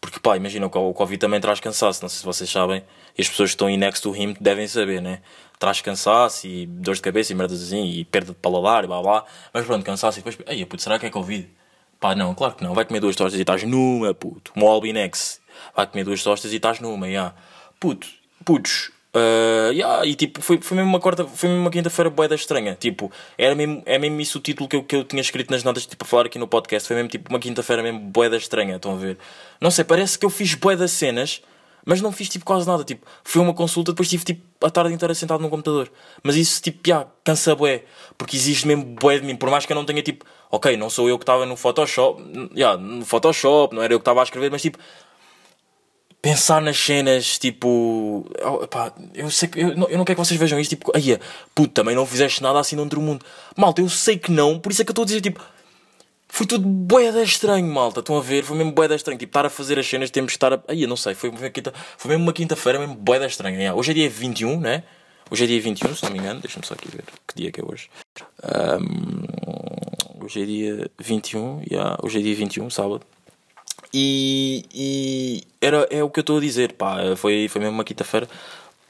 Porque 0.00 0.20
pá, 0.20 0.36
imagina, 0.36 0.66
o 0.66 0.70
co- 0.70 0.88
o 0.90 0.94
Covid 0.94 1.18
também 1.18 1.40
traz 1.40 1.58
cansaço, 1.58 2.00
não 2.02 2.08
sei 2.08 2.20
se 2.20 2.24
vocês 2.24 2.48
sabem, 2.48 2.84
e 3.16 3.20
as 3.20 3.28
pessoas 3.28 3.50
que 3.50 3.54
estão 3.56 3.66
aí 3.66 3.76
next 3.76 4.00
to 4.00 4.14
him 4.14 4.34
devem 4.40 4.66
saber, 4.68 5.02
né? 5.02 5.20
Traz 5.58 5.80
cansaço 5.80 6.46
e 6.46 6.66
dor 6.66 6.94
de 6.94 7.00
cabeça 7.02 7.32
e 7.32 7.34
merdas 7.34 7.60
assim, 7.60 7.84
e 7.84 8.04
perda 8.04 8.32
de 8.32 8.38
paladar 8.38 8.84
e 8.84 8.86
blá 8.86 9.02
blá. 9.02 9.24
Mas 9.52 9.66
pronto, 9.66 9.84
cansaço 9.84 10.20
e 10.20 10.22
depois, 10.22 10.38
ei, 10.46 10.64
puto, 10.64 10.80
será 10.82 11.00
que 11.00 11.06
é 11.06 11.10
Covid? 11.10 11.48
Pá, 12.00 12.14
não, 12.14 12.34
claro 12.34 12.54
que 12.54 12.62
não, 12.62 12.74
vai 12.74 12.84
comer 12.84 13.00
duas 13.00 13.16
tostas 13.16 13.38
e 13.38 13.42
estás 13.42 13.62
numa, 13.64 14.14
puto. 14.14 14.52
Um 14.56 14.66
Albinex, 14.66 15.40
vai 15.74 15.86
comer 15.86 16.04
duas 16.04 16.22
tostas 16.22 16.52
e 16.52 16.56
estás 16.56 16.80
numa, 16.80 17.10
já. 17.10 17.34
Puto, 17.80 18.06
putos, 18.44 18.90
Uh, 19.18 19.72
yeah, 19.72 20.04
e 20.06 20.14
tipo, 20.14 20.42
foi, 20.42 20.60
foi 20.60 20.76
mesmo 20.76 20.90
uma 20.90 21.00
quarta, 21.00 21.24
foi 21.24 21.48
mesmo 21.48 21.62
uma 21.62 21.70
quinta-feira 21.70 22.10
boeda 22.10 22.34
estranha. 22.34 22.76
Tipo, 22.78 23.10
era 23.38 23.54
mesmo, 23.54 23.82
é 23.86 23.98
mesmo 23.98 24.20
isso 24.20 24.38
o 24.38 24.40
título 24.40 24.68
que 24.68 24.76
eu, 24.76 24.84
que 24.84 24.96
eu 24.96 25.04
tinha 25.04 25.20
escrito 25.20 25.50
nas 25.50 25.64
notas, 25.64 25.86
tipo, 25.86 26.04
a 26.04 26.06
falar 26.06 26.26
aqui 26.26 26.38
no 26.38 26.46
podcast. 26.46 26.86
Foi 26.86 26.94
mesmo 26.94 27.08
tipo 27.08 27.30
uma 27.30 27.38
quinta-feira 27.38 27.82
mesmo 27.82 28.00
boeda 28.00 28.36
estranha, 28.36 28.76
estão 28.76 28.92
a 28.92 28.96
ver? 28.96 29.18
Não 29.60 29.70
sei, 29.70 29.84
parece 29.84 30.18
que 30.18 30.26
eu 30.26 30.30
fiz 30.30 30.54
boeda 30.54 30.86
cenas, 30.86 31.42
mas 31.88 32.02
não 32.02 32.12
fiz 32.12 32.28
tipo 32.28 32.44
quase 32.44 32.66
nada. 32.66 32.84
Tipo, 32.84 33.06
foi 33.24 33.40
uma 33.40 33.54
consulta, 33.54 33.92
depois 33.92 34.10
tive 34.10 34.22
tipo 34.22 34.42
a 34.60 34.68
tarde 34.68 34.92
inteira 34.92 35.14
sentado 35.14 35.40
no 35.40 35.48
computador. 35.48 35.90
Mas 36.22 36.36
isso, 36.36 36.60
tipo, 36.60 36.86
yeah, 36.86 37.08
cansa 37.24 37.56
bué, 37.56 37.84
porque 38.18 38.36
exige 38.36 38.66
mesmo 38.66 38.84
bué 38.84 39.18
de 39.18 39.24
mim. 39.24 39.34
Por 39.34 39.48
mais 39.48 39.64
que 39.64 39.72
eu 39.72 39.74
não 39.74 39.86
tenha 39.86 40.02
tipo, 40.02 40.26
ok, 40.50 40.76
não 40.76 40.90
sou 40.90 41.08
eu 41.08 41.18
que 41.18 41.22
estava 41.22 41.46
no 41.46 41.56
Photoshop, 41.56 42.22
yeah, 42.54 42.78
no 42.78 43.06
Photoshop, 43.06 43.74
não 43.74 43.82
era 43.82 43.94
eu 43.94 43.98
que 43.98 44.02
estava 44.02 44.20
a 44.20 44.22
escrever, 44.22 44.50
mas 44.50 44.60
tipo 44.60 44.78
pensar 46.20 46.60
nas 46.60 46.76
cenas, 46.76 47.38
tipo. 47.38 48.30
pá, 48.70 48.92
eu 49.14 49.30
sei 49.30 49.48
que. 49.48 49.58
Eu 49.58 49.74
não, 49.74 49.88
eu 49.88 49.96
não 49.96 50.04
quero 50.04 50.20
que 50.20 50.26
vocês 50.26 50.38
vejam 50.38 50.60
isto, 50.60 50.70
tipo, 50.76 50.92
aí, 50.94 51.18
puto, 51.54 51.72
também 51.72 51.96
não 51.96 52.04
fizeste 52.04 52.42
nada 52.42 52.60
assim 52.60 52.76
no 52.76 52.82
outro 52.82 53.00
mundo. 53.00 53.24
Malta, 53.56 53.80
eu 53.80 53.88
sei 53.88 54.18
que 54.18 54.30
não, 54.30 54.58
por 54.58 54.70
isso 54.72 54.82
é 54.82 54.84
que 54.84 54.90
eu 54.90 54.92
estou 54.92 55.04
a 55.04 55.06
dizer, 55.06 55.22
tipo. 55.22 55.42
Foi 56.28 56.46
tudo 56.46 56.66
boeda 56.66 57.22
estranho, 57.22 57.66
malta. 57.66 58.00
Estão 58.00 58.16
a 58.16 58.20
ver? 58.20 58.44
Foi 58.44 58.56
mesmo 58.56 58.72
boeda 58.72 58.94
estranho. 58.94 59.18
Tipo, 59.18 59.30
estar 59.30 59.46
a 59.46 59.50
fazer 59.50 59.78
as 59.78 59.86
cenas, 59.86 60.10
temos 60.10 60.32
de 60.32 60.36
estar 60.36 60.52
a. 60.52 60.62
Aí, 60.68 60.82
eu 60.82 60.88
não 60.88 60.96
sei. 60.96 61.14
Foi, 61.14 61.30
uma 61.30 61.50
quinta... 61.50 61.72
foi 61.96 62.10
mesmo 62.10 62.24
uma 62.24 62.32
quinta-feira, 62.32 62.78
mesmo 62.78 62.94
boeda 62.94 63.26
estranha. 63.26 63.56
Yeah. 63.56 63.78
Hoje 63.78 63.92
é 63.92 63.94
dia 63.94 64.10
21, 64.10 64.60
né? 64.60 64.84
Hoje 65.30 65.44
é 65.44 65.46
dia 65.46 65.60
21, 65.60 65.94
se 65.94 66.04
não 66.04 66.10
me 66.12 66.18
engano. 66.18 66.40
Deixa-me 66.40 66.66
só 66.66 66.74
aqui 66.74 66.88
ver 66.88 67.04
que 67.26 67.34
dia 67.34 67.50
que 67.50 67.60
é 67.60 67.64
hoje. 67.64 67.88
Um, 68.44 70.24
hoje 70.24 70.42
é 70.42 70.46
dia 70.46 70.90
21, 70.98 71.62
yeah. 71.70 71.96
hoje 72.02 72.18
é 72.18 72.22
dia 72.22 72.34
21, 72.34 72.70
sábado. 72.70 73.02
E, 73.92 74.64
e 74.72 75.42
era, 75.60 75.88
é 75.90 76.02
o 76.02 76.10
que 76.10 76.20
eu 76.20 76.22
estou 76.22 76.36
a 76.36 76.40
dizer, 76.40 76.74
pá, 76.74 76.98
foi, 77.16 77.48
foi 77.48 77.60
mesmo 77.60 77.74
uma 77.74 77.84
quinta-feira 77.84 78.28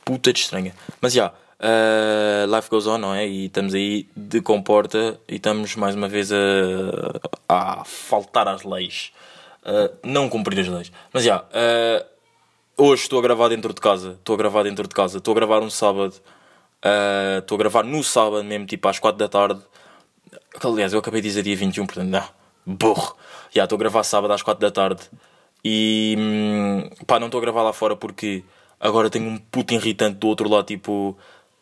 puta 0.05 0.33
de 0.33 0.41
estranha. 0.41 0.75
Mas 1.01 1.13
já, 1.13 1.33
uh, 1.61 2.55
life 2.55 2.69
goes 2.71 2.87
on, 2.87 2.99
não 2.99 3.15
é? 3.15 3.27
E 3.27 3.47
estamos 3.47 3.75
aí 3.75 4.09
de 4.17 4.41
comporta 4.41 5.21
e 5.29 5.37
estamos 5.37 5.77
mais 5.77 5.95
uma 5.95 6.09
vez 6.09 6.33
a, 6.33 6.37
a 7.49 7.85
faltar 7.85 8.49
às 8.49 8.65
leis, 8.65 9.13
uh, 9.63 9.95
não 10.05 10.29
cumprir 10.29 10.61
as 10.61 10.69
leis. 10.69 10.93
Mas 11.13 11.25
já, 11.25 11.41
uh, 11.41 12.05
hoje 12.77 13.03
estou 13.03 13.19
a 13.19 13.23
gravar 13.23 13.49
dentro 13.49 13.73
de 13.73 13.81
casa, 13.81 14.13
estou 14.13 14.35
a 14.35 14.39
gravar 14.39 14.63
dentro 14.63 14.87
de 14.87 14.95
casa, 14.95 15.19
estou 15.19 15.33
a 15.33 15.35
gravar 15.35 15.61
um 15.61 15.71
sábado, 15.71 16.15
uh, 16.85 17.39
estou 17.39 17.57
a 17.57 17.59
gravar 17.59 17.85
no 17.85 18.03
sábado 18.03 18.45
mesmo, 18.45 18.67
tipo 18.67 18.89
às 18.89 18.99
4 18.99 19.19
da 19.19 19.29
tarde. 19.29 19.61
Aliás, 20.63 20.93
eu 20.93 20.99
acabei 20.99 21.21
de 21.21 21.29
dizer 21.29 21.43
dia 21.43 21.57
21, 21.57 21.87
portanto, 21.87 22.09
não, 22.09 22.25
burro. 22.67 23.17
Já 23.51 23.65
estou 23.65 23.77
a 23.77 23.79
gravar 23.79 24.03
sábado 24.03 24.33
às 24.33 24.43
4 24.43 24.61
da 24.61 24.71
tarde 24.71 25.03
e 25.65 26.15
hum, 26.19 26.91
pá, 27.07 27.19
não 27.19 27.27
estou 27.27 27.39
a 27.39 27.43
gravar 27.43 27.63
lá 27.63 27.73
fora 27.73 27.97
porque 27.97 28.45
agora 28.79 29.11
tenho 29.11 29.29
um 29.29 29.39
puto 29.39 29.75
irritante 29.75 30.19
do 30.19 30.29
outro 30.29 30.49
lado, 30.49 30.67
tipo, 30.67 31.17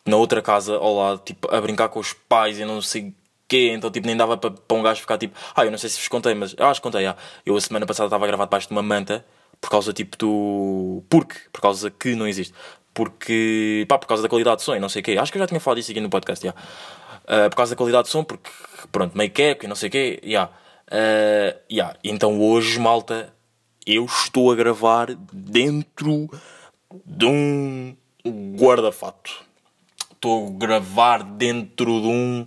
na 0.07 0.17
outra 0.17 0.41
casa 0.41 0.77
ao 0.77 0.95
lado, 0.95 1.21
tipo, 1.25 1.53
a 1.55 1.61
brincar 1.61 1.89
com 1.89 2.01
os 2.01 2.13
pais 2.13 2.59
e 2.59 2.65
não 2.65 2.81
sei 2.81 3.13
quê, 3.49 3.73
então 3.73 3.91
tipo, 3.91 4.07
nem 4.07 4.17
dava 4.17 4.37
para, 4.37 4.53
um 4.71 4.83
gajo 4.83 5.01
ficar 5.01 5.19
tipo, 5.19 5.39
ah, 5.55 5.65
eu 5.65 5.71
não 5.71 5.79
sei 5.79 5.91
se 5.91 5.99
vos 5.99 6.09
contei, 6.09 6.35
mas 6.35 6.55
eu 6.57 6.67
acho 6.67 6.81
que 6.81 6.85
contei, 6.85 7.03
já. 7.03 7.17
eu 7.45 7.57
a 7.57 7.61
semana 7.61 7.87
passada 7.87 8.07
estava 8.07 8.25
a 8.25 8.29
gravar 8.29 8.45
debaixo 8.45 8.69
de 8.69 8.73
uma 8.73 8.83
manta 8.83 9.25
por 9.61 9.71
causa 9.71 9.93
tipo 9.93 10.17
do. 10.17 11.03
Porque, 11.09 11.39
por 11.53 11.61
causa 11.61 11.91
que 11.91 12.15
não 12.15 12.27
existe. 12.27 12.55
Porque, 12.95 13.85
pá, 13.89 13.99
por 13.99 14.07
causa 14.07 14.23
da 14.23 14.29
qualidade 14.29 14.59
de 14.59 14.63
som 14.63 14.75
e 14.75 14.81
não 14.81 14.89
sei 14.89 15.03
o 15.03 15.05
quê. 15.05 15.17
Acho 15.19 15.31
que 15.31 15.39
eu 15.39 15.43
já 15.43 15.47
tinha 15.47 15.61
falado 15.61 15.79
disso 15.79 15.91
aqui 15.91 16.01
no 16.01 16.09
podcast, 16.09 16.45
já. 16.47 16.53
Uh, 16.53 17.51
por 17.51 17.57
causa 17.57 17.75
da 17.75 17.77
qualidade 17.77 18.05
de 18.05 18.11
som, 18.11 18.25
porque, 18.25 18.51
pronto, 18.91 19.17
meio 19.17 19.31
cap 19.31 19.65
e 19.65 19.69
não 19.69 19.77
sei 19.77 19.89
o 19.89 19.93
quê, 19.93 20.21
já. 20.25 20.47
Uh, 20.47 21.59
yeah. 21.71 21.97
Então 22.03 22.41
hoje, 22.41 22.79
malta, 22.79 23.35
eu 23.87 24.05
estou 24.05 24.51
a 24.51 24.55
gravar 24.55 25.15
dentro 25.33 26.29
de 27.05 27.27
um 27.27 27.97
guarda-fato. 28.57 29.46
Estou 30.27 30.49
a 30.49 30.51
gravar 30.51 31.23
dentro 31.23 32.01
de 32.01 32.09
um 32.09 32.45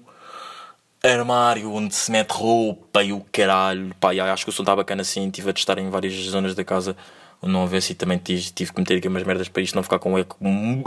armário 1.01 1.71
onde 1.71 1.95
se 1.95 2.11
mete 2.11 2.31
roupa 2.31 3.01
e 3.01 3.13
o 3.13 3.21
caralho. 3.31 3.95
Pá, 4.01 4.09
acho 4.11 4.43
que 4.43 4.49
o 4.49 4.51
som 4.51 4.63
está 4.63 4.75
bacana 4.75 5.01
assim. 5.01 5.27
Estive 5.27 5.49
a 5.49 5.53
testar 5.53 5.77
em 5.77 5.89
várias 5.89 6.13
zonas 6.13 6.53
da 6.53 6.65
casa 6.65 6.97
onde 7.41 7.53
não 7.53 7.61
houvesse 7.61 7.93
e 7.93 7.95
também 7.95 8.17
tive, 8.17 8.51
tive 8.51 8.73
que 8.73 8.81
meter 8.81 8.97
aqui 8.97 9.07
umas 9.07 9.23
merdas 9.23 9.47
para 9.47 9.61
isto 9.61 9.75
não 9.75 9.83
ficar 9.83 9.97
com 9.97 10.11
um 10.11 10.17
eco 10.17 10.37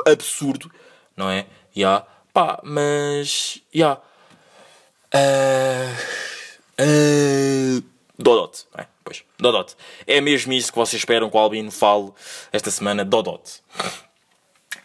absurdo, 0.07 0.71
não 1.17 1.31
é? 1.31 1.47
Yeah. 1.75 2.07
Pá, 2.31 2.61
mas. 2.63 3.63
Yeah. 3.75 3.99
Uh... 5.15 5.97
Uh, 6.79 7.83
Dodot, 8.19 8.67
é? 8.77 8.85
Pois, 9.03 9.25
Dodot. 9.39 9.75
É 10.07 10.21
mesmo 10.21 10.53
isso 10.53 10.71
que 10.71 10.79
vocês 10.79 11.01
esperam 11.01 11.31
que 11.31 11.37
o 11.39 11.41
Albino 11.41 11.71
fale 11.71 12.13
esta 12.53 12.71
semana, 12.71 13.03
Dodot. 13.03 13.63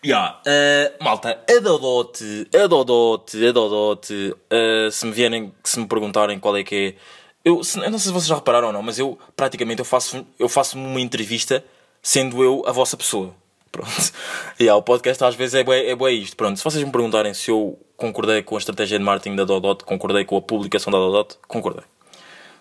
Yeah, 0.05 0.39
uh, 0.45 1.03
malta, 1.03 1.39
a 1.49 1.59
Dodot, 1.59 2.19
a 2.53 2.67
Dodot, 2.67 3.47
a 3.47 3.51
Dodot, 3.51 4.13
uh, 4.13 4.91
se 4.91 5.05
me 5.05 5.11
vierem, 5.11 5.53
se 5.63 5.79
me 5.79 5.87
perguntarem 5.87 6.39
qual 6.39 6.55
é 6.55 6.63
que 6.63 6.75
é. 6.75 6.95
Eu, 7.43 7.63
se, 7.63 7.79
eu 7.79 7.89
não 7.89 7.97
sei 7.97 8.09
se 8.09 8.13
vocês 8.13 8.27
já 8.27 8.35
repararam 8.35 8.67
ou 8.67 8.73
não, 8.73 8.83
mas 8.83 8.99
eu 8.99 9.17
praticamente 9.35 9.79
eu 9.79 9.85
faço, 9.85 10.25
eu 10.37 10.49
faço 10.49 10.77
uma 10.77 10.99
entrevista 10.99 11.63
sendo 12.01 12.43
eu 12.43 12.63
a 12.67 12.71
vossa 12.71 12.95
pessoa. 12.95 13.33
Pronto. 13.71 13.89
Yeah, 14.59 14.75
o 14.75 14.81
podcast 14.81 15.23
às 15.23 15.35
vezes 15.35 15.53
é 15.53 15.63
bué, 15.63 15.87
é 15.87 15.95
bué 15.95 16.11
isto. 16.11 16.35
Pronto, 16.35 16.57
se 16.57 16.63
vocês 16.63 16.83
me 16.83 16.91
perguntarem 16.91 17.31
se 17.33 17.51
eu 17.51 17.77
concordei 17.95 18.41
com 18.41 18.55
a 18.55 18.57
estratégia 18.57 18.97
de 18.97 19.05
marketing 19.05 19.35
da 19.35 19.43
Dodot, 19.43 19.83
concordei 19.85 20.25
com 20.25 20.35
a 20.35 20.41
publicação 20.41 20.91
da 20.91 20.97
Dodot, 20.97 21.37
concordei. 21.47 21.83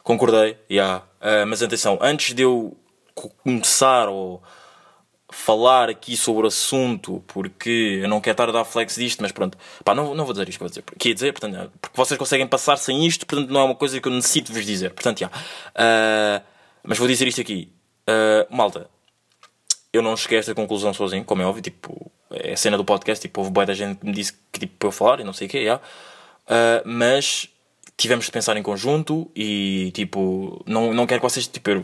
Concordei, 0.02 0.58
yeah. 0.70 1.04
Uh, 1.20 1.46
mas 1.46 1.62
atenção, 1.62 1.98
antes 2.02 2.34
de 2.34 2.42
eu 2.42 2.76
começar 3.42 4.08
ou 4.08 4.42
falar 5.36 5.90
aqui 5.90 6.16
sobre 6.16 6.44
o 6.44 6.46
assunto, 6.48 7.22
porque 7.26 8.00
eu 8.02 8.08
não 8.08 8.20
quero 8.20 8.32
estar 8.32 8.48
a 8.48 8.52
dar 8.52 8.64
flex 8.64 8.96
disto, 8.96 9.20
mas 9.20 9.32
pronto, 9.32 9.58
pá, 9.84 9.94
não, 9.94 10.14
não 10.14 10.24
vou 10.24 10.32
dizer 10.32 10.48
isto 10.48 10.58
que 10.58 10.64
vou 10.64 10.68
dizer. 10.68 10.82
Quer 10.98 11.12
dizer, 11.12 11.32
portanto, 11.32 11.70
porque 11.80 11.96
vocês 11.96 12.18
conseguem 12.18 12.46
passar 12.46 12.78
sem 12.78 13.06
isto, 13.06 13.26
portanto, 13.26 13.50
não 13.50 13.60
é 13.60 13.64
uma 13.64 13.74
coisa 13.74 14.00
que 14.00 14.08
eu 14.08 14.12
necessito 14.12 14.52
vos 14.52 14.64
dizer. 14.64 14.92
Portanto, 14.94 15.20
já. 15.20 15.30
Ah, 15.74 16.42
mas 16.82 16.98
vou 16.98 17.06
dizer 17.06 17.28
isto 17.28 17.40
aqui. 17.40 17.70
Ah, 18.06 18.46
malta, 18.50 18.88
eu 19.92 20.02
não 20.02 20.16
cheguei 20.16 20.38
a 20.38 20.40
esta 20.40 20.54
conclusão 20.54 20.94
sozinho, 20.94 21.24
como 21.24 21.42
é 21.42 21.44
óbvio, 21.46 21.62
tipo, 21.62 22.10
é 22.30 22.54
a 22.54 22.56
cena 22.56 22.76
do 22.78 22.84
podcast, 22.84 23.20
tipo, 23.20 23.40
houve 23.40 23.52
boa 23.52 23.66
da 23.66 23.74
gente 23.74 23.98
que 23.98 24.06
me 24.06 24.12
disse 24.12 24.32
que 24.50 24.60
tipo, 24.60 24.74
para 24.78 24.88
eu 24.88 24.92
falar 24.92 25.20
e 25.20 25.24
não 25.24 25.34
sei 25.34 25.46
o 25.46 25.50
que, 25.50 25.64
já. 25.64 25.80
Ah, 26.48 26.82
mas 26.84 27.48
tivemos 27.96 28.26
de 28.26 28.30
pensar 28.30 28.56
em 28.58 28.62
conjunto 28.62 29.30
e 29.34 29.90
tipo, 29.94 30.62
não, 30.66 30.92
não 30.92 31.06
quero 31.06 31.20
que 31.20 31.26
vocês, 31.30 31.46
tipo, 31.46 31.70
eu- 31.70 31.82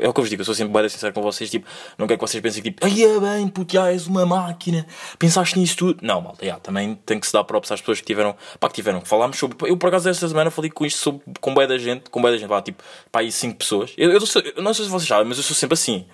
é 0.00 0.08
o 0.08 0.12
que 0.12 0.20
eu 0.20 0.22
vos 0.22 0.30
digo, 0.30 0.40
eu 0.42 0.44
sou 0.44 0.54
sempre 0.54 0.72
bem 0.72 0.88
sincero 0.88 1.12
com 1.12 1.20
vocês, 1.20 1.50
tipo, 1.50 1.66
não 1.98 2.06
quero 2.06 2.18
que 2.20 2.26
vocês 2.26 2.40
pensem 2.40 2.62
tipo, 2.62 2.84
ai 2.86 3.02
é 3.02 3.18
bem, 3.18 3.48
puto, 3.48 3.72
já 3.74 3.90
és 3.90 4.06
uma 4.06 4.24
máquina, 4.24 4.86
pensaste 5.18 5.58
nisso 5.58 5.76
tudo. 5.76 5.98
Não, 6.00 6.20
malta, 6.20 6.46
já, 6.46 6.60
também 6.60 6.94
tem 7.04 7.18
que 7.18 7.26
se 7.26 7.32
dar 7.32 7.42
props 7.42 7.72
às 7.72 7.80
pessoas 7.80 8.00
que 8.00 8.06
tiveram, 8.06 8.36
pá, 8.60 8.68
que 8.68 8.74
tiveram, 8.76 9.00
falámos 9.00 9.36
sobre, 9.36 9.56
eu 9.68 9.76
por 9.76 9.88
acaso 9.88 10.08
esta 10.08 10.28
semana 10.28 10.50
falei 10.50 10.70
com 10.70 10.86
isto 10.86 10.98
sobre, 11.00 11.22
com 11.40 11.52
bem 11.54 11.66
da 11.66 11.76
gente, 11.76 12.08
com 12.08 12.22
bem 12.22 12.30
da 12.30 12.38
gente, 12.38 12.48
pá, 12.48 12.62
tipo, 12.62 12.82
pá, 13.10 13.18
aí 13.20 13.32
cinco 13.32 13.58
pessoas. 13.58 13.92
Eu, 13.96 14.12
eu, 14.12 14.20
eu 14.56 14.62
não 14.62 14.72
sei 14.72 14.84
se 14.84 14.90
vocês 14.90 15.08
sabem, 15.08 15.26
mas 15.26 15.38
eu 15.38 15.42
sou 15.42 15.56
sempre 15.56 15.74
assim. 15.74 16.06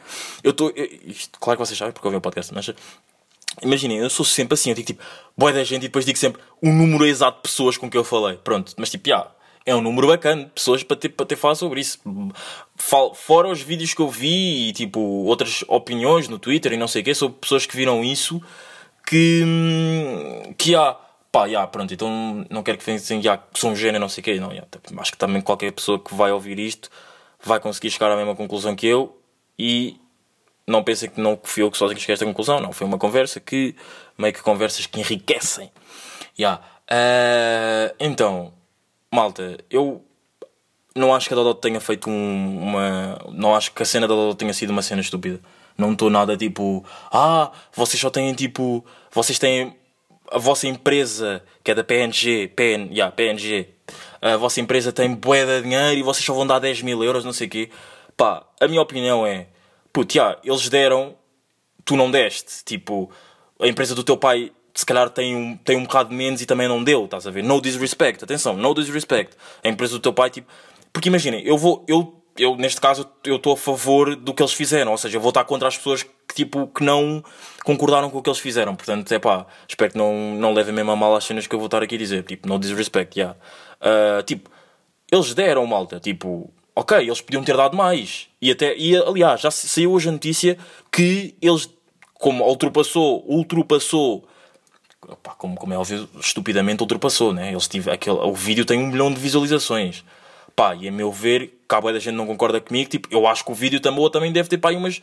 Eu 0.43 0.53
estou, 0.53 0.73
claro 1.39 1.59
que 1.61 1.67
vocês 1.67 1.79
sabem, 1.79 1.93
porque 1.93 2.07
eu 2.07 2.11
vi 2.11 2.17
o 2.17 2.21
podcast, 2.23 2.53
mas 2.55 2.71
Imaginem, 3.63 3.99
eu 3.99 4.11
sou 4.11 4.25
sempre 4.25 4.55
assim, 4.55 4.71
eu 4.71 4.75
digo 4.75 4.87
tipo, 4.87 5.03
boa 5.37 5.53
da 5.53 5.63
gente 5.65 5.83
e 5.85 5.89
depois 5.89 6.05
digo 6.05 6.19
sempre 6.19 6.43
o 6.61 6.69
número 6.71 7.07
exato 7.07 7.37
de 7.39 7.43
pessoas 7.43 7.77
com 7.77 7.89
que 7.91 7.97
eu 7.97 8.05
falei. 8.05 8.37
Pronto, 8.37 8.73
mas 8.77 8.91
tipo, 8.91 9.09
já, 9.09 9.31
é 9.65 9.75
um 9.75 9.81
número 9.81 10.09
bacana 10.09 10.45
de 10.45 10.51
pessoas 10.51 10.83
para 10.83 10.97
ter, 10.97 11.09
para 11.11 11.25
ter 11.27 11.37
falado 11.37 11.57
sobre 11.57 11.81
isso. 11.81 11.99
Fal- 12.77 13.15
Fora 13.15 13.49
os 13.49 13.61
vídeos 13.63 13.95
que 13.95 14.01
eu 14.01 14.09
vi 14.09 14.69
e 14.69 14.73
tipo, 14.73 15.01
outras 15.01 15.65
opiniões 15.69 16.29
no 16.29 16.39
Twitter 16.39 16.73
e 16.73 16.77
não 16.77 16.89
sei 16.89 17.03
o 17.03 17.05
quê, 17.05 17.15
sobre 17.15 17.39
pessoas 17.39 17.65
que 17.65 17.77
viram 17.77 18.03
isso 18.05 18.43
que, 19.07 19.45
que 20.59 20.75
há. 20.75 20.97
Pá, 21.31 21.49
já, 21.49 21.67
pronto, 21.67 21.93
então 21.93 22.47
não 22.49 22.63
quero 22.63 22.79
que 22.79 22.85
pensem 22.85 23.21
já, 23.21 23.37
que 23.37 23.59
sou 23.59 23.71
um 23.73 23.77
gênio, 23.77 23.99
não 23.99 24.09
sei 24.09 24.21
o 24.23 24.25
quê. 24.25 24.39
Não, 24.39 24.51
tipo, 24.51 25.01
acho 25.01 25.11
que 25.13 25.19
também 25.19 25.43
qualquer 25.43 25.73
pessoa 25.73 25.99
que 25.99 26.15
vai 26.15 26.31
ouvir 26.31 26.59
isto 26.61 26.89
vai 27.43 27.59
conseguir 27.59 27.91
chegar 27.91 28.11
à 28.13 28.17
mesma 28.17 28.37
conclusão 28.37 28.75
que 28.77 28.87
eu 28.87 29.19
e 29.59 29.97
não 30.67 30.83
pensem 30.83 31.11
que 31.11 31.21
não 31.21 31.39
fui 31.43 31.63
eu 31.63 31.71
que 31.71 31.77
sozinho 31.79 31.99
cheguei 32.01 32.13
a 32.13 32.15
esta 32.15 32.25
conclusão, 32.25 32.61
não. 32.61 32.73
Foi 32.73 32.87
uma 32.87 32.99
conversa 32.99 33.39
que, 33.41 33.75
meio 34.17 34.33
que 34.33 34.43
conversas 34.43 34.87
que 34.87 35.01
enriquecem. 35.01 35.71
Yeah. 36.39 36.63
Eh, 36.91 37.95
então, 38.01 38.53
malta, 39.13 39.59
eu 39.71 40.05
não 40.95 41.15
acho 41.15 41.29
que 41.29 41.35
a 41.35 41.37
Dodot 41.37 41.61
tenha 41.61 41.81
feito 41.81 42.09
um- 42.11 42.59
uma. 42.63 43.19
Não 43.33 43.55
acho 43.55 43.73
que 43.73 43.83
a 43.83 43.87
cena 43.87 44.07
da 44.09 44.15
Dodot 44.15 44.37
tenha 44.39 44.53
sido 44.53 44.71
uma 44.71 44.83
cena 44.83 45.01
estúpida. 45.01 45.41
Não 45.77 45.93
estou 45.93 46.09
nada 46.11 46.37
tipo. 46.37 46.85
Ah, 47.13 47.51
vocês 47.75 48.01
só 48.01 48.11
têm 48.11 48.33
tipo. 48.35 48.85
Vocês 49.13 49.39
têm. 49.39 49.75
A 50.31 50.39
vossa 50.39 50.67
empresa, 50.67 51.43
que 51.63 51.71
é 51.71 51.75
da 51.75 51.85
PNG, 51.85 52.49
PN, 52.57 52.89
yeah, 52.91 53.13
PNG, 53.15 53.69
a 54.23 54.37
vossa 54.39 54.59
empresa 54.61 54.91
tem 54.93 55.15
bué 55.15 55.45
de 55.45 55.63
dinheiro 55.63 55.99
e 55.99 56.03
vocês 56.03 56.25
só 56.25 56.33
vão 56.33 56.47
dar 56.47 56.59
10 56.59 56.81
mil 56.83 57.05
euros, 57.05 57.25
não 57.25 57.33
sei 57.33 57.47
o 57.47 57.51
quê. 57.51 57.71
Pá, 58.17 58.43
a 58.61 58.67
minha 58.67 58.81
opinião 58.81 59.27
é. 59.27 59.47
Putz, 59.95 60.17
yeah, 60.17 60.37
eles 60.45 60.69
deram, 60.69 61.15
tu 61.85 61.97
não 61.97 62.11
deste. 62.11 62.65
Tipo, 62.65 63.09
a 63.61 63.69
empresa 63.69 63.95
do 63.95 64.03
teu 64.03 64.17
pai 64.17 64.51
se 64.75 64.85
calhar 64.85 65.09
tem 65.09 65.37
um, 65.37 65.57
tem 65.57 65.77
um 65.77 65.85
bocado 65.85 66.13
menos 66.13 66.43
e 66.43 66.47
também 66.47 66.67
não 66.67 66.83
deu, 66.83 67.05
estás 67.05 67.29
a 67.29 67.31
ver? 67.31 67.45
No 67.45 67.61
disrespect, 67.61 68.25
atenção, 68.25 68.57
no 68.57 68.75
disrespect. 68.75 69.37
A 69.63 69.69
empresa 69.69 69.93
do 69.93 70.01
teu 70.01 70.13
pai, 70.13 70.31
tipo. 70.31 70.53
Porque 70.93 71.09
imaginem, 71.09 71.47
eu 71.47 71.57
vou. 71.57 71.85
Eu, 71.87 72.21
eu, 72.37 72.57
neste 72.57 72.81
caso, 72.81 73.09
eu 73.25 73.37
estou 73.37 73.53
a 73.53 73.57
favor 73.57 74.17
do 74.17 74.35
que 74.35 74.43
eles 74.43 74.53
fizeram, 74.53 74.91
ou 74.91 74.99
seja, 74.99 75.17
eu 75.17 75.21
vou 75.21 75.29
estar 75.29 75.45
contra 75.45 75.69
as 75.69 75.77
pessoas 75.77 76.03
que, 76.03 76.35
tipo, 76.35 76.67
que 76.67 76.83
não 76.83 77.23
concordaram 77.65 78.11
com 78.11 78.19
o 78.19 78.23
que 78.23 78.29
eles 78.29 78.41
fizeram. 78.41 78.75
Portanto, 78.75 79.13
é 79.13 79.21
pá, 79.21 79.47
espero 79.69 79.93
que 79.93 79.99
não, 79.99 80.13
não 80.35 80.53
levem 80.53 80.75
mesmo 80.75 80.91
a 80.91 80.97
mal 80.97 81.15
as 81.15 81.23
cenas 81.23 81.47
que 81.47 81.55
eu 81.55 81.59
vou 81.61 81.67
estar 81.67 81.81
aqui 81.81 81.95
a 81.95 81.99
dizer. 81.99 82.25
Tipo, 82.25 82.49
no 82.49 82.59
disrespect, 82.59 83.21
yeah. 83.21 83.39
Ah, 83.81 84.25
tipo, 84.27 84.51
eles 85.13 85.33
deram, 85.35 85.65
malta, 85.69 86.01
tipo, 86.01 86.53
ok, 86.75 86.99
eles 86.99 87.21
podiam 87.21 87.43
ter 87.45 87.57
dado 87.57 87.77
mais. 87.77 88.29
E 88.41 88.51
até, 88.51 88.77
e 88.77 88.97
aliás, 88.97 89.41
já 89.41 89.51
sa- 89.51 89.69
saiu 89.69 89.93
hoje 89.93 90.09
a 90.09 90.13
notícia 90.13 90.59
que 90.91 91.35
eles, 91.41 91.69
como 92.15 92.45
ultrapassou, 92.45 93.25
ultrapassou, 93.29 94.25
pá, 95.23 95.33
como, 95.37 95.57
como 95.57 95.73
é 95.75 95.79
óbvio, 95.79 96.09
estupidamente 96.21 96.83
ultrapassou, 96.83 97.33
né? 97.33 97.51
Eles 97.51 97.69
tive, 97.69 97.91
aquele, 97.91 98.17
o 98.17 98.33
vídeo 98.35 98.65
tem 98.65 98.79
um 98.79 98.87
milhão 98.89 99.13
de 99.13 99.21
visualizações. 99.21 100.05
Pá, 100.57 100.75
e 100.75 100.89
a 100.89 100.93
meu 100.93 101.11
ver, 101.11 101.53
cabo 101.67 101.93
da 101.93 101.99
gente 101.99 102.15
não 102.15 102.27
concorda 102.27 102.61
comigo, 102.61 102.89
tipo, 102.89 103.09
eu 103.11 103.27
acho 103.27 103.45
que 103.45 103.51
o 103.51 103.55
vídeo 103.55 103.81
também, 103.81 104.09
também 104.11 104.33
deve 104.33 104.49
ter, 104.49 104.59
pá, 104.59 104.71
umas 104.73 105.03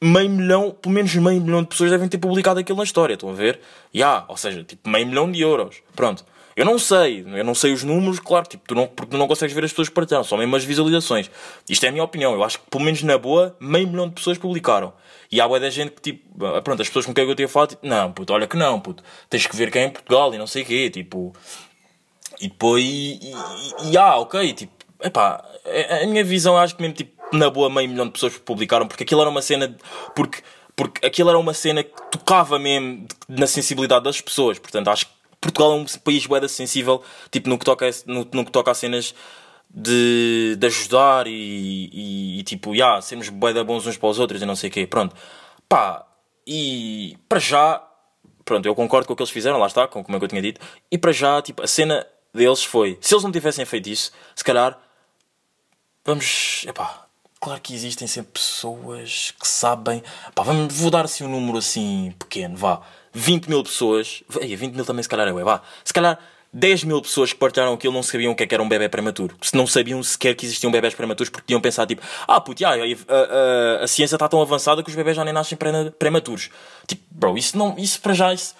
meio 0.00 0.28
milhão, 0.28 0.70
pelo 0.70 0.94
menos 0.94 1.14
meio 1.14 1.40
milhão 1.40 1.62
de 1.62 1.68
pessoas 1.68 1.90
devem 1.90 2.06
ter 2.08 2.18
publicado 2.18 2.60
aquilo 2.60 2.76
na 2.76 2.84
história, 2.84 3.14
estão 3.14 3.30
a 3.30 3.32
ver? 3.32 3.60
E 3.94 4.02
há, 4.02 4.24
ou 4.28 4.36
seja, 4.36 4.62
tipo, 4.62 4.86
meio 4.90 5.06
milhão 5.06 5.30
de 5.32 5.40
euros. 5.40 5.76
Pronto. 5.96 6.24
Eu 6.56 6.64
não 6.64 6.78
sei, 6.78 7.24
eu 7.26 7.44
não 7.44 7.54
sei 7.54 7.72
os 7.72 7.82
números, 7.82 8.20
claro, 8.20 8.46
tipo, 8.46 8.62
tu 8.66 8.74
não, 8.74 8.86
porque 8.86 9.10
tu 9.10 9.18
não 9.18 9.26
consegues 9.26 9.54
ver 9.54 9.64
as 9.64 9.72
pessoas 9.72 9.88
partilharam, 9.88 10.24
só 10.24 10.36
mesmo 10.36 10.54
as 10.54 10.64
visualizações. 10.64 11.30
Isto 11.68 11.84
é 11.84 11.88
a 11.88 11.92
minha 11.92 12.04
opinião, 12.04 12.32
eu 12.32 12.44
acho 12.44 12.58
que 12.60 12.70
pelo 12.70 12.84
menos 12.84 13.02
na 13.02 13.18
boa, 13.18 13.56
meio 13.60 13.88
milhão 13.88 14.08
de 14.08 14.14
pessoas 14.14 14.38
publicaram. 14.38 14.92
E 15.32 15.40
há 15.40 15.48
boa 15.48 15.58
da 15.58 15.68
gente 15.68 15.90
que, 15.92 16.00
tipo, 16.02 16.46
ah, 16.46 16.62
pronto, 16.62 16.80
as 16.80 16.86
pessoas 16.88 17.06
com 17.06 17.12
quem 17.12 17.28
eu 17.28 17.34
tinha 17.34 17.48
falado, 17.48 17.70
tipo, 17.70 17.84
não, 17.86 18.12
puto, 18.12 18.32
olha 18.32 18.46
que 18.46 18.56
não, 18.56 18.78
puto, 18.78 19.02
tens 19.28 19.46
que 19.46 19.56
ver 19.56 19.70
quem 19.70 19.82
é 19.82 19.86
em 19.86 19.90
Portugal 19.90 20.32
e 20.32 20.38
não 20.38 20.46
sei 20.46 20.62
o 20.62 20.66
quê, 20.66 20.88
tipo. 20.90 21.32
E 22.40 22.48
depois, 22.48 22.84
e, 22.84 23.18
e, 23.84 23.90
e 23.92 23.96
ah, 23.96 24.16
ok, 24.18 24.52
tipo, 24.52 24.72
epá, 25.02 25.44
a, 25.90 26.02
a 26.02 26.06
minha 26.06 26.24
visão 26.24 26.56
acho 26.56 26.76
que 26.76 26.82
mesmo, 26.82 26.94
tipo, 26.96 27.12
na 27.36 27.48
boa 27.50 27.70
meio 27.70 27.88
milhão 27.88 28.06
de 28.06 28.12
pessoas 28.12 28.36
publicaram, 28.38 28.86
porque 28.86 29.02
aquilo 29.02 29.20
era 29.20 29.30
uma 29.30 29.42
cena, 29.42 29.68
de- 29.68 29.76
porque, 30.14 30.42
porque 30.76 31.04
aquilo 31.06 31.30
era 31.30 31.38
uma 31.38 31.54
cena 31.54 31.82
que 31.82 31.90
tocava 32.10 32.58
mesmo 32.58 33.06
na 33.28 33.46
sensibilidade 33.46 34.04
das 34.04 34.20
pessoas, 34.20 34.58
portanto 34.58 34.88
acho 34.88 35.06
que 35.06 35.12
Portugal 35.44 35.72
é 35.72 35.74
um 35.76 35.84
país 36.02 36.26
bué 36.26 36.46
sensível, 36.48 37.02
tipo, 37.30 37.48
no 37.48 37.58
que 37.58 37.64
toca 37.64 37.88
no, 38.06 38.26
no 38.32 38.44
que 38.44 38.50
toca 38.50 38.70
a 38.70 38.74
cenas 38.74 39.14
de, 39.70 40.56
de 40.56 40.66
ajudar 40.66 41.26
e, 41.26 41.90
e, 41.92 42.38
e, 42.40 42.42
tipo, 42.44 42.74
yeah, 42.74 43.00
sermos 43.02 43.28
da 43.28 43.64
bons 43.64 43.86
uns 43.86 43.96
para 43.96 44.08
os 44.08 44.18
outros 44.18 44.40
e 44.40 44.46
não 44.46 44.56
sei 44.56 44.70
o 44.70 44.72
quê, 44.72 44.86
pronto. 44.86 45.14
Pá, 45.68 46.06
e 46.46 47.18
para 47.28 47.38
já, 47.40 47.82
pronto, 48.44 48.66
eu 48.66 48.74
concordo 48.74 49.06
com 49.06 49.12
o 49.12 49.16
que 49.16 49.22
eles 49.22 49.30
fizeram, 49.32 49.58
lá 49.58 49.66
está, 49.66 49.88
com- 49.88 50.04
como 50.04 50.16
é 50.16 50.18
que 50.20 50.24
eu 50.24 50.28
tinha 50.28 50.42
dito, 50.42 50.60
e 50.90 50.96
para 50.96 51.12
já, 51.12 51.42
tipo, 51.42 51.62
a 51.62 51.66
cena 51.66 52.06
deles 52.32 52.64
foi, 52.64 52.98
se 53.00 53.14
eles 53.14 53.24
não 53.24 53.32
tivessem 53.32 53.64
feito 53.64 53.88
isso, 53.88 54.12
se 54.36 54.44
calhar, 54.44 54.78
vamos, 56.04 56.64
epá, 56.68 57.06
claro 57.40 57.60
que 57.60 57.74
existem 57.74 58.06
sempre 58.06 58.32
pessoas 58.32 59.32
que 59.40 59.46
sabem, 59.48 60.02
pá, 60.34 60.42
vamos, 60.42 60.72
vou 60.74 60.90
dar 60.90 61.04
assim 61.04 61.24
um 61.24 61.28
número 61.28 61.58
assim 61.58 62.14
pequeno, 62.18 62.56
vá, 62.56 62.80
20 63.14 63.46
mil 63.48 63.62
pessoas, 63.62 64.22
ei, 64.40 64.54
20 64.56 64.74
mil 64.74 64.84
também 64.84 65.02
se 65.02 65.08
calhar 65.08 65.26
é 65.28 65.32
ué, 65.32 65.42
vá, 65.44 65.62
se 65.84 65.92
calhar 65.92 66.18
10 66.52 66.84
mil 66.84 67.00
pessoas 67.02 67.32
que 67.32 67.38
partilharam 67.38 67.72
aquilo 67.74 67.92
não 67.92 68.02
sabiam 68.02 68.32
o 68.32 68.36
que 68.36 68.42
é 68.44 68.46
que 68.46 68.54
era 68.54 68.62
um 68.62 68.68
bebê 68.68 68.88
prematuro. 68.88 69.36
Se 69.42 69.56
não 69.56 69.66
sabiam 69.66 70.00
sequer 70.04 70.36
que 70.36 70.46
existiam 70.46 70.70
bebés 70.70 70.94
prematuros 70.94 71.28
porque 71.28 71.46
tinham 71.48 71.60
pensado 71.60 71.88
tipo, 71.88 72.02
ah 72.28 72.40
puto, 72.40 72.64
a, 72.64 72.70
a- 72.70 73.84
a 73.84 73.86
ciência 73.88 74.14
está 74.14 74.28
tão 74.28 74.40
avançada 74.40 74.80
que 74.82 74.88
os 74.88 74.94
bebés 74.94 75.16
já 75.16 75.24
nem 75.24 75.34
nascem 75.34 75.58
pre- 75.58 75.90
prematuros. 75.98 76.50
Tipo, 76.86 77.02
bro, 77.10 77.36
isso 77.36 77.58
não, 77.58 77.74
isso 77.76 78.00
para 78.00 78.12
já, 78.14 78.32
isso, 78.32 78.54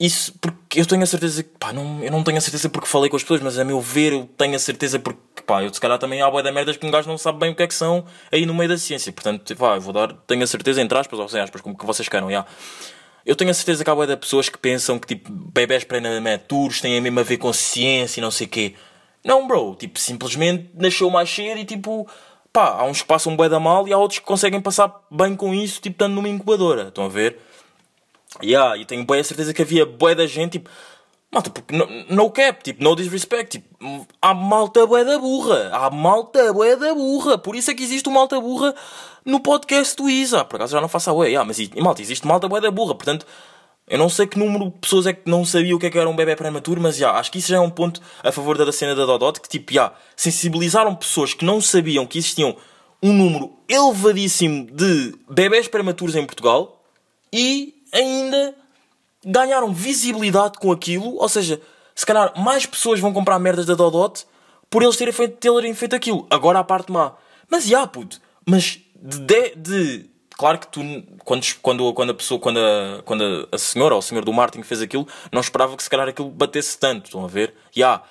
isso 0.00 0.32
porque 0.40 0.80
eu 0.80 0.86
tenho 0.86 1.02
a 1.02 1.06
certeza 1.06 1.42
que, 1.42 1.50
pá, 1.58 1.72
não, 1.74 2.02
eu 2.02 2.10
não 2.10 2.22
tenho 2.24 2.38
a 2.38 2.40
certeza 2.40 2.70
porque 2.70 2.86
falei 2.88 3.10
com 3.10 3.16
as 3.16 3.22
pessoas, 3.22 3.42
mas 3.42 3.58
a 3.58 3.64
meu 3.64 3.80
ver 3.82 4.12
eu 4.14 4.26
tenho 4.38 4.54
a 4.54 4.58
certeza 4.58 4.98
porque, 4.98 5.20
pá, 5.44 5.62
eu 5.62 5.74
se 5.74 5.80
calhar 5.80 5.98
também 5.98 6.22
há 6.22 6.30
boia 6.30 6.42
da 6.44 6.52
merdas 6.52 6.78
que 6.78 6.86
um 6.86 6.90
gajo 6.90 7.06
não 7.06 7.18
sabe 7.18 7.38
bem 7.38 7.50
o 7.50 7.54
que 7.54 7.64
é 7.64 7.66
que 7.66 7.74
são 7.74 8.04
aí 8.32 8.46
no 8.46 8.54
meio 8.54 8.68
da 8.70 8.78
ciência. 8.78 9.12
Portanto, 9.12 9.54
pá, 9.56 9.74
eu 9.74 9.80
vou 9.82 9.92
dar, 9.92 10.14
tenho 10.26 10.42
a 10.42 10.46
certeza, 10.46 10.80
entre 10.80 10.96
aspas, 10.96 11.18
ou 11.18 11.28
sem 11.28 11.40
aspas, 11.40 11.60
como 11.60 11.76
que 11.76 11.84
vocês 11.84 12.08
queiram, 12.08 12.30
já. 12.30 12.46
Eu 13.24 13.36
tenho 13.36 13.50
a 13.50 13.54
certeza 13.54 13.84
que 13.84 13.90
há 13.90 14.06
de 14.06 14.16
pessoas 14.16 14.48
que 14.48 14.58
pensam 14.58 14.98
que 14.98 15.08
tipo, 15.08 15.30
bebés 15.30 15.84
prematuros 15.84 16.80
têm 16.80 17.00
mesmo 17.00 17.20
a 17.20 17.22
ver 17.22 17.36
com 17.36 17.52
ciência 17.52 18.20
e 18.20 18.22
não 18.22 18.30
sei 18.30 18.46
o 18.46 18.50
quê. 18.50 18.74
Não, 19.24 19.46
bro. 19.46 19.74
Tipo, 19.74 19.98
simplesmente 19.98 20.70
nasceu 20.74 21.10
mais 21.10 21.28
cedo 21.28 21.58
e 21.58 21.64
tipo, 21.64 22.08
pá, 22.52 22.80
há 22.80 22.84
uns 22.84 23.02
que 23.02 23.08
passam 23.08 23.36
bué 23.36 23.48
da 23.48 23.60
mal 23.60 23.86
e 23.86 23.92
há 23.92 23.98
outros 23.98 24.20
que 24.20 24.24
conseguem 24.24 24.60
passar 24.60 24.92
bem 25.10 25.36
com 25.36 25.52
isso, 25.54 25.80
tipo, 25.80 25.94
estando 25.94 26.14
numa 26.14 26.28
incubadora. 26.28 26.88
Estão 26.88 27.04
a 27.04 27.08
ver? 27.08 27.38
Yeah, 28.42 28.76
e 28.76 28.84
tenho 28.84 29.04
bué 29.04 29.20
a 29.20 29.24
certeza 29.24 29.52
que 29.52 29.62
havia 29.62 29.84
bué 29.84 30.14
da 30.14 30.26
gente, 30.26 30.52
tipo, 30.52 30.70
malta, 31.30 31.50
porque 31.50 31.76
no, 31.76 31.86
no 32.08 32.30
cap, 32.30 32.62
tipo, 32.62 32.82
no 32.82 32.96
disrespect, 32.96 33.58
tipo, 33.58 34.06
há 34.20 34.34
malta 34.34 34.86
bué 34.86 35.04
da 35.04 35.18
burra, 35.18 35.70
há 35.72 35.90
malta 35.90 36.52
bué 36.52 36.76
da 36.76 36.94
burra, 36.94 37.36
por 37.38 37.54
isso 37.54 37.70
é 37.70 37.74
que 37.74 37.82
existe 37.82 38.08
o 38.08 38.12
malta 38.12 38.40
burra 38.40 38.74
no 39.24 39.40
podcast 39.40 39.96
do 39.96 40.08
Isa, 40.08 40.44
por 40.44 40.56
acaso 40.56 40.72
já 40.72 40.80
não 40.80 40.88
faço 40.88 41.10
a 41.10 41.12
ué, 41.12 41.28
yeah, 41.28 41.46
mas 41.46 41.58
malta, 41.82 42.00
existe 42.00 42.26
malta 42.26 42.48
bué 42.48 42.60
da 42.60 42.70
burra, 42.70 42.94
portanto, 42.94 43.26
eu 43.86 43.98
não 43.98 44.08
sei 44.08 44.26
que 44.26 44.38
número 44.38 44.66
de 44.66 44.78
pessoas 44.78 45.06
é 45.06 45.12
que 45.12 45.30
não 45.30 45.44
sabia 45.44 45.74
o 45.74 45.78
que 45.78 45.86
é 45.86 45.90
que 45.90 45.98
era 45.98 46.08
um 46.08 46.16
bebê 46.16 46.36
prematuro, 46.36 46.80
mas 46.80 46.96
já, 46.96 47.12
acho 47.12 47.30
que 47.32 47.38
isso 47.38 47.48
já 47.48 47.56
é 47.56 47.60
um 47.60 47.70
ponto 47.70 48.00
a 48.22 48.30
favor 48.30 48.56
da 48.56 48.70
cena 48.70 48.94
da 48.94 49.06
Dodot, 49.06 49.40
que 49.40 49.48
tipo, 49.48 49.72
já, 49.72 49.92
sensibilizaram 50.14 50.94
pessoas 50.94 51.32
que 51.32 51.44
não 51.44 51.60
sabiam 51.60 52.06
que 52.06 52.18
existiam 52.18 52.56
um 53.02 53.12
número 53.12 53.52
elevadíssimo 53.68 54.66
de 54.70 55.14
bebés 55.30 55.68
prematuros 55.68 56.16
em 56.16 56.26
Portugal 56.26 56.82
e 57.32 57.74
ainda 57.92 58.54
ganharam 59.28 59.72
visibilidade 59.72 60.58
com 60.58 60.72
aquilo, 60.72 61.16
ou 61.16 61.28
seja, 61.28 61.60
se 61.94 62.06
calhar 62.06 62.32
mais 62.40 62.64
pessoas 62.64 62.98
vão 62.98 63.12
comprar 63.12 63.38
merdas 63.38 63.66
da 63.66 63.74
Dodot 63.74 64.24
por 64.70 64.82
eles 64.82 64.96
terem 64.96 65.12
feito, 65.12 65.36
terem 65.36 65.74
feito 65.74 65.94
aquilo. 65.94 66.26
Agora 66.30 66.58
a 66.58 66.64
parte 66.64 66.90
má. 66.90 67.12
Mas 67.50 67.66
já, 67.66 67.86
puto, 67.86 68.20
mas 68.46 68.80
de, 68.94 69.18
de, 69.18 69.54
de 69.56 70.10
claro 70.30 70.58
que 70.58 70.68
tu, 70.68 70.80
quando, 71.24 71.44
quando, 71.60 71.92
quando 71.92 72.10
a 72.10 72.14
pessoa, 72.14 72.40
quando 72.40 72.58
a, 72.58 73.02
quando 73.04 73.48
a, 73.52 73.58
senhora 73.58 73.94
ou 73.94 73.98
o 73.98 74.02
senhor 74.02 74.24
do 74.24 74.32
marketing 74.32 74.64
fez 74.64 74.80
aquilo, 74.80 75.06
não 75.30 75.40
esperava 75.40 75.76
que 75.76 75.82
se 75.82 75.90
calhar 75.90 76.08
aquilo 76.08 76.30
batesse 76.30 76.78
tanto, 76.78 77.06
estão 77.06 77.24
a 77.24 77.28
ver? 77.28 77.54
Ya, 77.76 78.02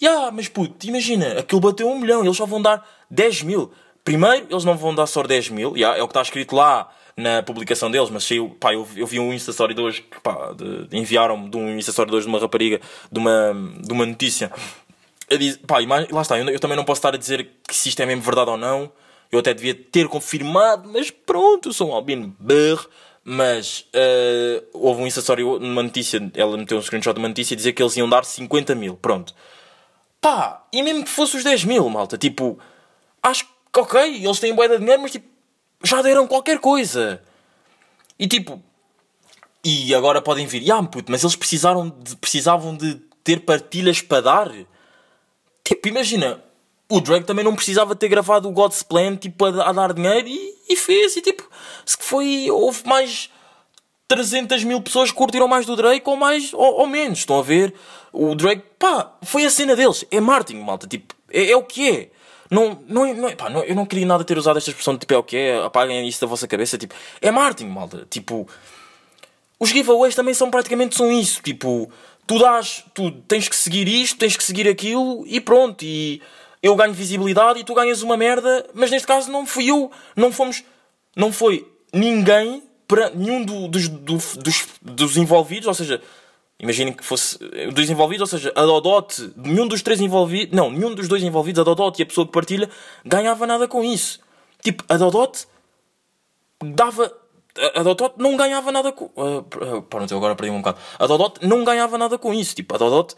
ya, 0.00 0.30
mas 0.32 0.48
puto, 0.48 0.86
imagina, 0.86 1.38
aquilo 1.38 1.60
bateu 1.60 1.88
um 1.88 1.98
milhão, 1.98 2.24
eles 2.24 2.36
só 2.36 2.46
vão 2.46 2.60
dar 2.60 2.86
10 3.10 3.42
mil. 3.42 3.72
Primeiro, 4.04 4.46
eles 4.50 4.64
não 4.64 4.76
vão 4.76 4.94
dar 4.94 5.06
só 5.06 5.22
10 5.22 5.50
mil, 5.50 5.76
ya, 5.76 5.96
é 5.96 6.02
o 6.02 6.06
que 6.06 6.12
está 6.12 6.22
escrito 6.22 6.56
lá 6.56 6.92
na 7.16 7.42
publicação 7.42 7.90
deles, 7.90 8.10
mas 8.10 8.24
saiu, 8.24 8.50
pá, 8.60 8.74
eu, 8.74 8.86
eu 8.94 9.06
vi 9.06 9.18
um 9.18 9.32
Insta 9.32 9.50
Story 9.50 9.72
de 9.74 9.80
hoje, 9.80 10.04
pá, 10.22 10.54
enviaram-me 10.92 11.48
de 11.48 11.56
um 11.56 11.76
Insta 11.78 11.90
Story 11.90 12.10
de 12.10 12.16
hoje 12.16 12.26
de 12.26 12.28
uma 12.28 12.38
rapariga, 12.38 12.80
de 13.10 13.18
uma, 13.18 13.54
de 13.80 13.92
uma 13.92 14.04
notícia, 14.04 14.52
eu 15.30 15.38
disse, 15.38 15.58
pá, 15.58 15.80
mais- 15.86 16.08
lá 16.10 16.20
está, 16.22 16.38
eu, 16.38 16.48
eu 16.50 16.60
também 16.60 16.76
não 16.76 16.84
posso 16.84 16.98
estar 16.98 17.14
a 17.14 17.18
dizer 17.18 17.48
que 17.66 17.74
se 17.74 17.88
isto 17.88 18.00
é 18.00 18.06
mesmo 18.06 18.22
verdade 18.22 18.50
ou 18.50 18.56
não. 18.56 18.92
Eu 19.32 19.40
até 19.40 19.52
devia 19.52 19.74
ter 19.74 20.06
confirmado, 20.06 20.88
mas 20.92 21.10
pronto, 21.10 21.68
eu 21.68 21.72
sou 21.72 21.90
um 21.90 21.94
albino 21.94 22.36
berro. 22.38 22.86
Mas 23.28 23.86
eh, 23.92 24.62
houve 24.72 25.02
um 25.02 25.06
Story 25.08 25.42
numa 25.42 25.82
notícia, 25.82 26.30
ela 26.32 26.56
meteu 26.56 26.78
um 26.78 26.80
screenshot 26.82 27.12
de 27.12 27.18
uma 27.18 27.26
notícia 27.26 27.54
e 27.54 27.56
dizia 27.56 27.72
que 27.72 27.82
eles 27.82 27.96
iam 27.96 28.08
dar 28.08 28.24
50 28.24 28.72
mil. 28.76 28.94
Pronto. 28.94 29.34
Pá, 30.20 30.64
e 30.72 30.80
mesmo 30.80 31.02
que 31.02 31.10
fosse 31.10 31.36
os 31.36 31.42
10 31.42 31.64
mil, 31.64 31.88
malta, 31.88 32.16
tipo, 32.16 32.56
acho 33.20 33.44
que 33.72 33.80
ok, 33.80 34.24
eles 34.24 34.38
têm 34.38 34.54
boeda 34.54 34.74
de 34.74 34.80
dinheiro, 34.80 35.02
mas 35.02 35.10
tipo, 35.10 35.26
já 35.82 36.02
deram 36.02 36.26
qualquer 36.26 36.58
coisa. 36.58 37.22
E 38.18 38.26
tipo, 38.26 38.62
e 39.64 39.94
agora 39.94 40.22
podem 40.22 40.46
vir, 40.46 40.70
ah, 40.70 40.82
puto, 40.82 41.10
mas 41.10 41.22
eles 41.22 41.36
precisaram 41.36 41.88
de, 41.88 42.16
precisavam 42.16 42.76
de 42.76 42.94
ter 43.24 43.40
partilhas 43.40 44.00
para 44.00 44.22
dar. 44.22 44.52
Tipo, 45.64 45.88
imagina, 45.88 46.42
o 46.88 47.00
Drake 47.00 47.26
também 47.26 47.44
não 47.44 47.54
precisava 47.54 47.96
ter 47.96 48.08
gravado 48.08 48.48
o 48.48 48.52
God's 48.52 48.82
Plan 48.82 49.16
tipo, 49.16 49.44
a, 49.44 49.68
a 49.68 49.72
dar 49.72 49.92
dinheiro 49.92 50.28
e, 50.28 50.54
e 50.68 50.76
fez. 50.76 51.16
E 51.16 51.20
tipo, 51.20 51.48
se 51.84 51.96
foi, 51.98 52.48
houve 52.50 52.86
mais 52.86 53.28
300 54.08 54.62
mil 54.64 54.80
pessoas 54.80 55.10
que 55.10 55.16
curtiram 55.16 55.48
mais 55.48 55.66
do 55.66 55.74
Drake 55.74 56.08
ou 56.08 56.16
mais 56.16 56.54
ou, 56.54 56.80
ou 56.80 56.86
menos. 56.86 57.18
Estão 57.18 57.38
a 57.38 57.42
ver? 57.42 57.74
O 58.12 58.34
Drake, 58.34 58.62
pá, 58.78 59.16
foi 59.22 59.44
a 59.44 59.50
cena 59.50 59.74
deles. 59.74 60.04
É 60.10 60.20
marketing, 60.20 60.60
malta. 60.60 60.86
Tipo, 60.86 61.14
é, 61.30 61.50
é 61.50 61.56
o 61.56 61.64
que 61.64 61.90
é. 61.90 62.10
Não, 62.50 62.80
não, 62.88 63.14
não, 63.14 63.34
pá, 63.36 63.50
não, 63.50 63.62
eu 63.64 63.74
não 63.74 63.84
queria 63.86 64.06
nada 64.06 64.24
ter 64.24 64.38
usado 64.38 64.56
esta 64.56 64.70
expressão 64.70 64.94
de 64.94 65.00
tipo, 65.00 65.14
é 65.14 65.18
o 65.18 65.22
que 65.22 65.36
é, 65.36 65.64
apaguem 65.64 66.06
isso 66.06 66.20
da 66.20 66.26
vossa 66.26 66.46
cabeça. 66.46 66.78
Tipo, 66.78 66.94
é 67.20 67.30
marketing, 67.30 67.70
malta. 67.70 68.06
Tipo, 68.08 68.48
os 69.58 69.70
giveaways 69.70 70.14
também 70.14 70.34
são 70.34 70.50
praticamente 70.50 70.96
são 70.96 71.10
isso. 71.10 71.40
Tipo, 71.42 71.90
tu 72.26 72.38
dás, 72.38 72.84
tu 72.94 73.10
tens 73.10 73.48
que 73.48 73.56
seguir 73.56 73.88
isto, 73.88 74.18
tens 74.18 74.36
que 74.36 74.44
seguir 74.44 74.68
aquilo 74.68 75.24
e 75.26 75.40
pronto. 75.40 75.82
E 75.84 76.20
eu 76.62 76.74
ganho 76.76 76.92
visibilidade 76.92 77.60
e 77.60 77.64
tu 77.64 77.74
ganhas 77.74 78.02
uma 78.02 78.16
merda, 78.16 78.66
mas 78.74 78.90
neste 78.90 79.06
caso 79.06 79.30
não 79.30 79.46
fui 79.46 79.70
eu, 79.70 79.90
não 80.14 80.32
fomos, 80.32 80.64
não 81.14 81.32
foi 81.32 81.66
ninguém, 81.92 82.62
nenhum 83.14 83.44
do- 83.44 83.68
dos, 83.68 83.88
do- 83.88 84.18
dos, 84.40 84.68
dos 84.82 85.16
envolvidos, 85.16 85.66
ou 85.68 85.74
seja, 85.74 86.00
imaginem 86.58 86.92
que 86.92 87.04
fosse 87.04 87.38
eh, 87.52 87.70
dos 87.70 87.88
envolvidos, 87.90 88.32
ou 88.32 88.38
seja, 88.38 88.52
a 88.56 88.62
Dodot, 88.62 89.32
nenhum 89.36 89.66
dos 89.68 89.82
três 89.82 90.00
envolvidos, 90.00 90.54
não, 90.56 90.70
nenhum 90.70 90.94
dos 90.94 91.08
dois 91.08 91.22
envolvidos, 91.22 91.60
a 91.60 91.64
Dodot 91.64 91.98
e 91.98 92.02
a 92.02 92.06
pessoa 92.06 92.26
que 92.26 92.32
partilha, 92.32 92.68
ganhava 93.04 93.46
nada 93.46 93.66
com 93.68 93.82
isso. 93.84 94.20
Tipo, 94.62 94.82
a 94.88 94.96
Dodot 94.96 95.46
dava. 96.62 97.12
A 97.74 97.80
a 97.80 97.82
Dodot 97.82 98.14
não 98.18 98.36
ganhava 98.36 98.70
nada 98.70 98.92
com. 98.92 99.06
Uh, 99.16 99.82
pronto, 99.82 100.10
eu 100.12 100.18
agora 100.18 100.34
perdi 100.36 100.52
um 100.52 100.58
bocado. 100.58 100.78
A 100.98 101.06
Dodot 101.06 101.46
não 101.46 101.64
ganhava 101.64 101.96
nada 101.96 102.18
com 102.18 102.32
isso. 102.34 102.54
Tipo, 102.54 102.74
a 102.74 102.78
Dodot 102.78 103.14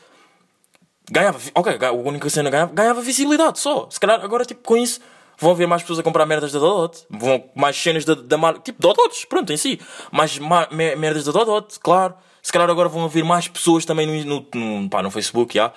ganhava. 1.10 1.38
Ok, 1.54 1.76
a 1.84 1.92
única 1.92 2.28
cena 2.30 2.48
ganhava, 2.50 2.72
ganhava 2.72 3.00
visibilidade 3.00 3.58
só. 3.58 3.88
Se 3.90 3.98
calhar 3.98 4.22
agora, 4.22 4.44
tipo, 4.44 4.62
com 4.62 4.76
isso, 4.76 5.00
vão 5.38 5.50
haver 5.50 5.66
mais 5.66 5.82
pessoas 5.82 5.98
a 5.98 6.02
comprar 6.04 6.24
merdas 6.26 6.52
da 6.52 6.58
Dodot. 6.60 7.04
Vão 7.10 7.44
mais 7.54 7.76
cenas 7.76 8.04
da, 8.04 8.14
da 8.14 8.38
marca. 8.38 8.60
Tipo, 8.60 8.80
Dodots, 8.80 9.24
pronto, 9.24 9.52
em 9.52 9.56
si. 9.56 9.80
Mais 10.12 10.38
ma- 10.38 10.68
me- 10.70 10.94
merdas 10.94 11.24
da 11.24 11.32
Dodot, 11.32 11.78
claro. 11.80 12.14
Se 12.48 12.52
calhar 12.52 12.70
agora 12.70 12.88
vão 12.88 13.04
haver 13.04 13.22
mais 13.22 13.46
pessoas 13.46 13.84
também 13.84 14.06
no, 14.06 14.24
no, 14.24 14.46
no, 14.54 14.88
pá, 14.88 15.02
no 15.02 15.10
Facebook, 15.10 15.54
já. 15.54 15.68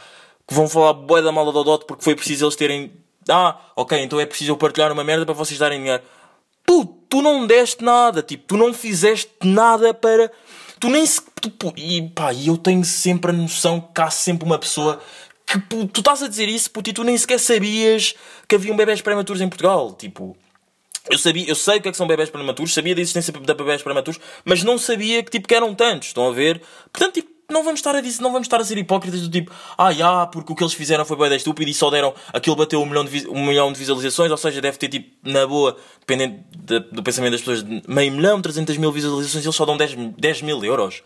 Que 0.48 0.54
vão 0.54 0.70
falar 0.70 0.94
bué 0.94 1.22
da 1.22 1.30
mal 1.30 1.46
da 1.46 1.52
Dodot 1.52 1.84
porque 1.86 2.02
foi 2.02 2.16
preciso 2.16 2.46
eles 2.46 2.56
terem. 2.56 2.94
Ah, 3.28 3.60
ok, 3.76 4.02
então 4.02 4.18
é 4.22 4.26
preciso 4.26 4.54
eu 4.54 4.56
partilhar 4.58 4.90
uma 4.90 5.04
merda 5.04 5.26
para 5.26 5.36
vocês 5.36 5.60
darem 5.60 5.80
dinheiro. 5.80 6.02
Tu, 6.66 6.86
tu 7.10 7.22
não 7.22 7.46
deste 7.46 7.84
nada, 7.84 8.24
tipo, 8.24 8.46
tu 8.48 8.56
não 8.56 8.74
fizeste 8.74 9.30
nada 9.44 9.94
para. 9.94 10.32
Tu 10.80 10.88
nem 10.88 11.06
se. 11.06 11.22
Tu, 11.42 11.74
e 11.76 12.08
pá, 12.08 12.34
eu 12.34 12.56
tenho 12.56 12.86
sempre 12.86 13.32
a 13.32 13.34
noção 13.34 13.82
que 13.94 14.02
há 14.02 14.10
sempre 14.10 14.46
uma 14.46 14.58
pessoa 14.58 14.98
que 15.46 15.60
tu 15.60 16.00
estás 16.00 16.24
a 16.24 16.30
dizer 16.30 16.48
isso, 16.48 16.72
puto, 16.72 16.90
e 16.90 16.94
tu 16.94 17.04
nem 17.04 17.18
sequer 17.18 17.42
sabias 17.42 18.16
que 18.48 18.56
havia 18.56 18.72
um 18.72 18.78
bebés 18.78 19.02
prematuros 19.02 19.42
em 19.42 19.50
Portugal. 19.50 19.92
Tipo, 19.92 20.38
eu, 21.10 21.18
sabia, 21.18 21.48
eu 21.48 21.56
sei 21.56 21.78
o 21.78 21.82
que 21.82 21.90
é 21.90 21.92
que 21.92 21.98
são 21.98 22.08
bebés 22.08 22.30
prematuros, 22.30 22.74
sabia 22.74 22.94
da 22.96 23.02
existência 23.02 23.34
de 23.34 23.40
bebés 23.40 23.82
prematuros, 23.82 24.20
mas 24.46 24.64
não 24.64 24.78
sabia 24.78 25.24
que, 25.24 25.32
tipo, 25.32 25.48
que 25.48 25.56
eram 25.56 25.74
tantos. 25.74 26.10
Estão 26.10 26.28
a 26.28 26.32
ver? 26.32 26.62
Portanto, 26.92 27.16
tipo, 27.16 27.30
não 27.50 27.64
vamos 27.64 27.80
estar 27.80 27.94
a 27.94 28.00
dizer, 28.00 28.22
não 28.22 28.32
vamos 28.32 28.46
estar 28.46 28.62
a 28.62 28.64
ser 28.64 28.78
hipócritas 28.78 29.20
do 29.22 29.30
tipo, 29.30 29.52
ah, 29.78 29.92
já, 29.92 30.26
porque 30.28 30.54
o 30.54 30.56
que 30.56 30.64
eles 30.64 30.74
fizeram 30.74 31.04
foi 31.04 31.18
bem 31.18 31.36
estúpido 31.36 31.70
e 31.70 31.74
só 31.74 31.90
deram, 31.90 32.14
aquilo 32.32 32.56
bateu 32.56 32.82
um 32.82 32.86
milhão, 32.86 33.04
de, 33.04 33.28
um 33.28 33.46
milhão 33.46 33.74
de 33.74 33.78
visualizações, 33.80 34.32
ou 34.32 34.38
seja, 34.38 34.62
deve 34.62 34.78
ter, 34.78 34.88
tipo, 34.88 35.10
na 35.30 35.46
boa, 35.46 35.76
dependendo 36.00 36.40
da- 36.58 36.80
do 36.80 37.04
pensamento 37.04 37.32
das 37.34 37.42
pessoas, 37.42 37.62
de 37.64 37.84
meio 37.88 38.12
milhão, 38.14 38.42
300 38.42 38.78
mil 38.78 38.90
visualizações, 38.92 39.44
eles 39.44 39.56
só 39.56 39.66
dão 39.66 39.76
10, 39.76 39.96
10 40.18 40.42
mil 40.44 40.64
euros. 40.64 41.04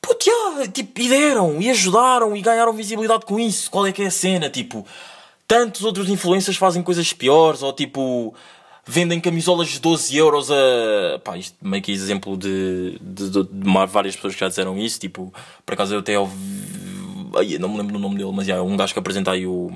Puto, 0.00 0.24
já, 0.24 0.66
tipo, 0.68 1.00
e 1.00 1.08
deram, 1.08 1.60
e 1.60 1.68
ajudaram, 1.68 2.34
e 2.36 2.40
ganharam 2.40 2.72
visibilidade 2.72 3.26
com 3.26 3.38
isso. 3.40 3.70
Qual 3.70 3.86
é 3.86 3.92
que 3.92 4.02
é 4.02 4.06
a 4.06 4.10
cena? 4.10 4.48
Tipo, 4.48 4.86
tantos 5.46 5.82
outros 5.84 6.08
influencers 6.08 6.56
fazem 6.56 6.82
coisas 6.82 7.12
piores, 7.12 7.62
ou 7.62 7.72
tipo, 7.72 8.32
vendem 8.86 9.20
camisolas 9.20 9.68
de 9.68 9.80
12 9.80 10.16
euros 10.16 10.50
a. 10.50 11.18
Pá, 11.24 11.36
isto 11.36 11.56
meio 11.60 11.82
que 11.82 11.92
exemplo 11.92 12.36
de, 12.36 12.98
de, 13.00 13.30
de- 13.30 13.42
de 13.44 13.86
várias 13.88 14.14
pessoas 14.16 14.34
que 14.34 14.40
já 14.40 14.48
disseram 14.48 14.78
isso. 14.78 14.98
Tipo, 15.00 15.32
por 15.64 15.72
acaso 15.74 15.94
eu 15.94 16.00
até 16.00 16.18
ouvi. 16.18 17.58
Não 17.58 17.68
me 17.68 17.76
lembro 17.78 17.92
do 17.94 17.98
nome 17.98 18.16
dele, 18.16 18.32
mas 18.32 18.46
já, 18.46 18.62
um 18.62 18.76
gajo 18.76 18.92
que 18.92 18.98
apresenta 18.98 19.32
aí 19.32 19.46
o. 19.46 19.70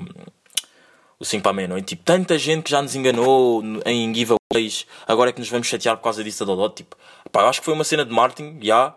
O 1.19 1.25
5 1.25 1.43
para 1.43 1.51
a 1.51 1.53
meia-noite. 1.53 1.85
Tipo, 1.89 2.03
tanta 2.03 2.35
gente 2.39 2.63
que 2.63 2.71
já 2.71 2.81
nos 2.81 2.95
enganou 2.95 3.61
no- 3.61 3.79
em 3.85 4.11
giveaways, 4.15 4.87
agora 5.07 5.29
é 5.29 5.33
que 5.33 5.39
nos 5.39 5.49
vamos 5.49 5.67
chatear 5.67 5.95
por 5.97 6.03
causa 6.03 6.23
disso 6.23 6.43
da 6.43 6.55
Dodot. 6.55 6.73
Tipo, 6.75 6.95
pá, 7.31 7.43
acho 7.47 7.59
que 7.59 7.65
foi 7.65 7.73
uma 7.75 7.83
cena 7.83 8.03
de 8.03 8.11
marketing, 8.11 8.57
já. 8.63 8.95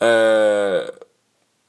Ah, 0.00 0.92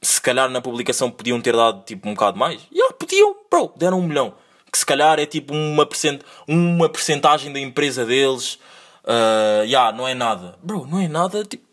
se 0.00 0.20
calhar 0.20 0.50
na 0.50 0.60
publicação 0.60 1.08
podiam 1.08 1.40
ter 1.40 1.54
dado 1.54 1.84
tipo 1.84 2.08
um 2.08 2.14
bocado 2.14 2.36
mais. 2.36 2.60
Yeah, 2.74 2.92
podiam, 2.98 3.36
bro, 3.48 3.72
deram 3.76 4.00
um 4.00 4.06
milhão. 4.06 4.34
Que 4.72 4.78
se 4.78 4.86
calhar 4.86 5.18
é 5.20 5.26
tipo 5.26 5.52
uma, 5.52 5.84
percent 5.84 6.22
uma 6.48 6.88
percentagem 6.88 7.52
da 7.52 7.60
empresa 7.60 8.06
deles. 8.06 8.54
Uh, 9.04 9.64
yeah, 9.64 9.94
não 9.94 10.08
é 10.08 10.14
nada. 10.14 10.56
Bro, 10.62 10.86
não 10.86 10.98
é 10.98 11.06
nada, 11.08 11.44
tipo. 11.44 11.64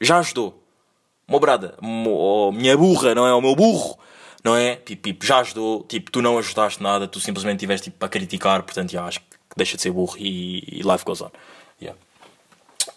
Já 0.00 0.18
ajudou. 0.18 0.62
Meu 1.26 1.40
brada, 1.40 1.76
mo- 1.80 2.10
oh, 2.48 2.52
minha 2.52 2.76
burra, 2.76 3.14
não 3.14 3.26
é? 3.26 3.32
O 3.32 3.40
meu 3.40 3.56
burro, 3.56 3.98
não 4.44 4.54
é? 4.54 4.76
Tipo, 4.76 5.02
tipo, 5.04 5.24
já 5.24 5.38
ajudou. 5.38 5.82
Tipo, 5.84 6.10
tu 6.10 6.20
não 6.20 6.36
ajudaste 6.36 6.82
nada, 6.82 7.08
tu 7.08 7.18
simplesmente 7.18 7.56
estiveste 7.56 7.90
tipo, 7.90 8.04
a 8.04 8.08
criticar. 8.08 8.62
Portanto, 8.62 8.92
yeah, 8.92 9.08
acho 9.08 9.20
que 9.20 9.26
deixa 9.56 9.76
de 9.76 9.82
ser 9.82 9.90
burro 9.90 10.16
e, 10.18 10.80
e 10.80 10.82
life 10.82 11.04
goes 11.04 11.22
on. 11.22 11.30
Yeah. 11.80 11.98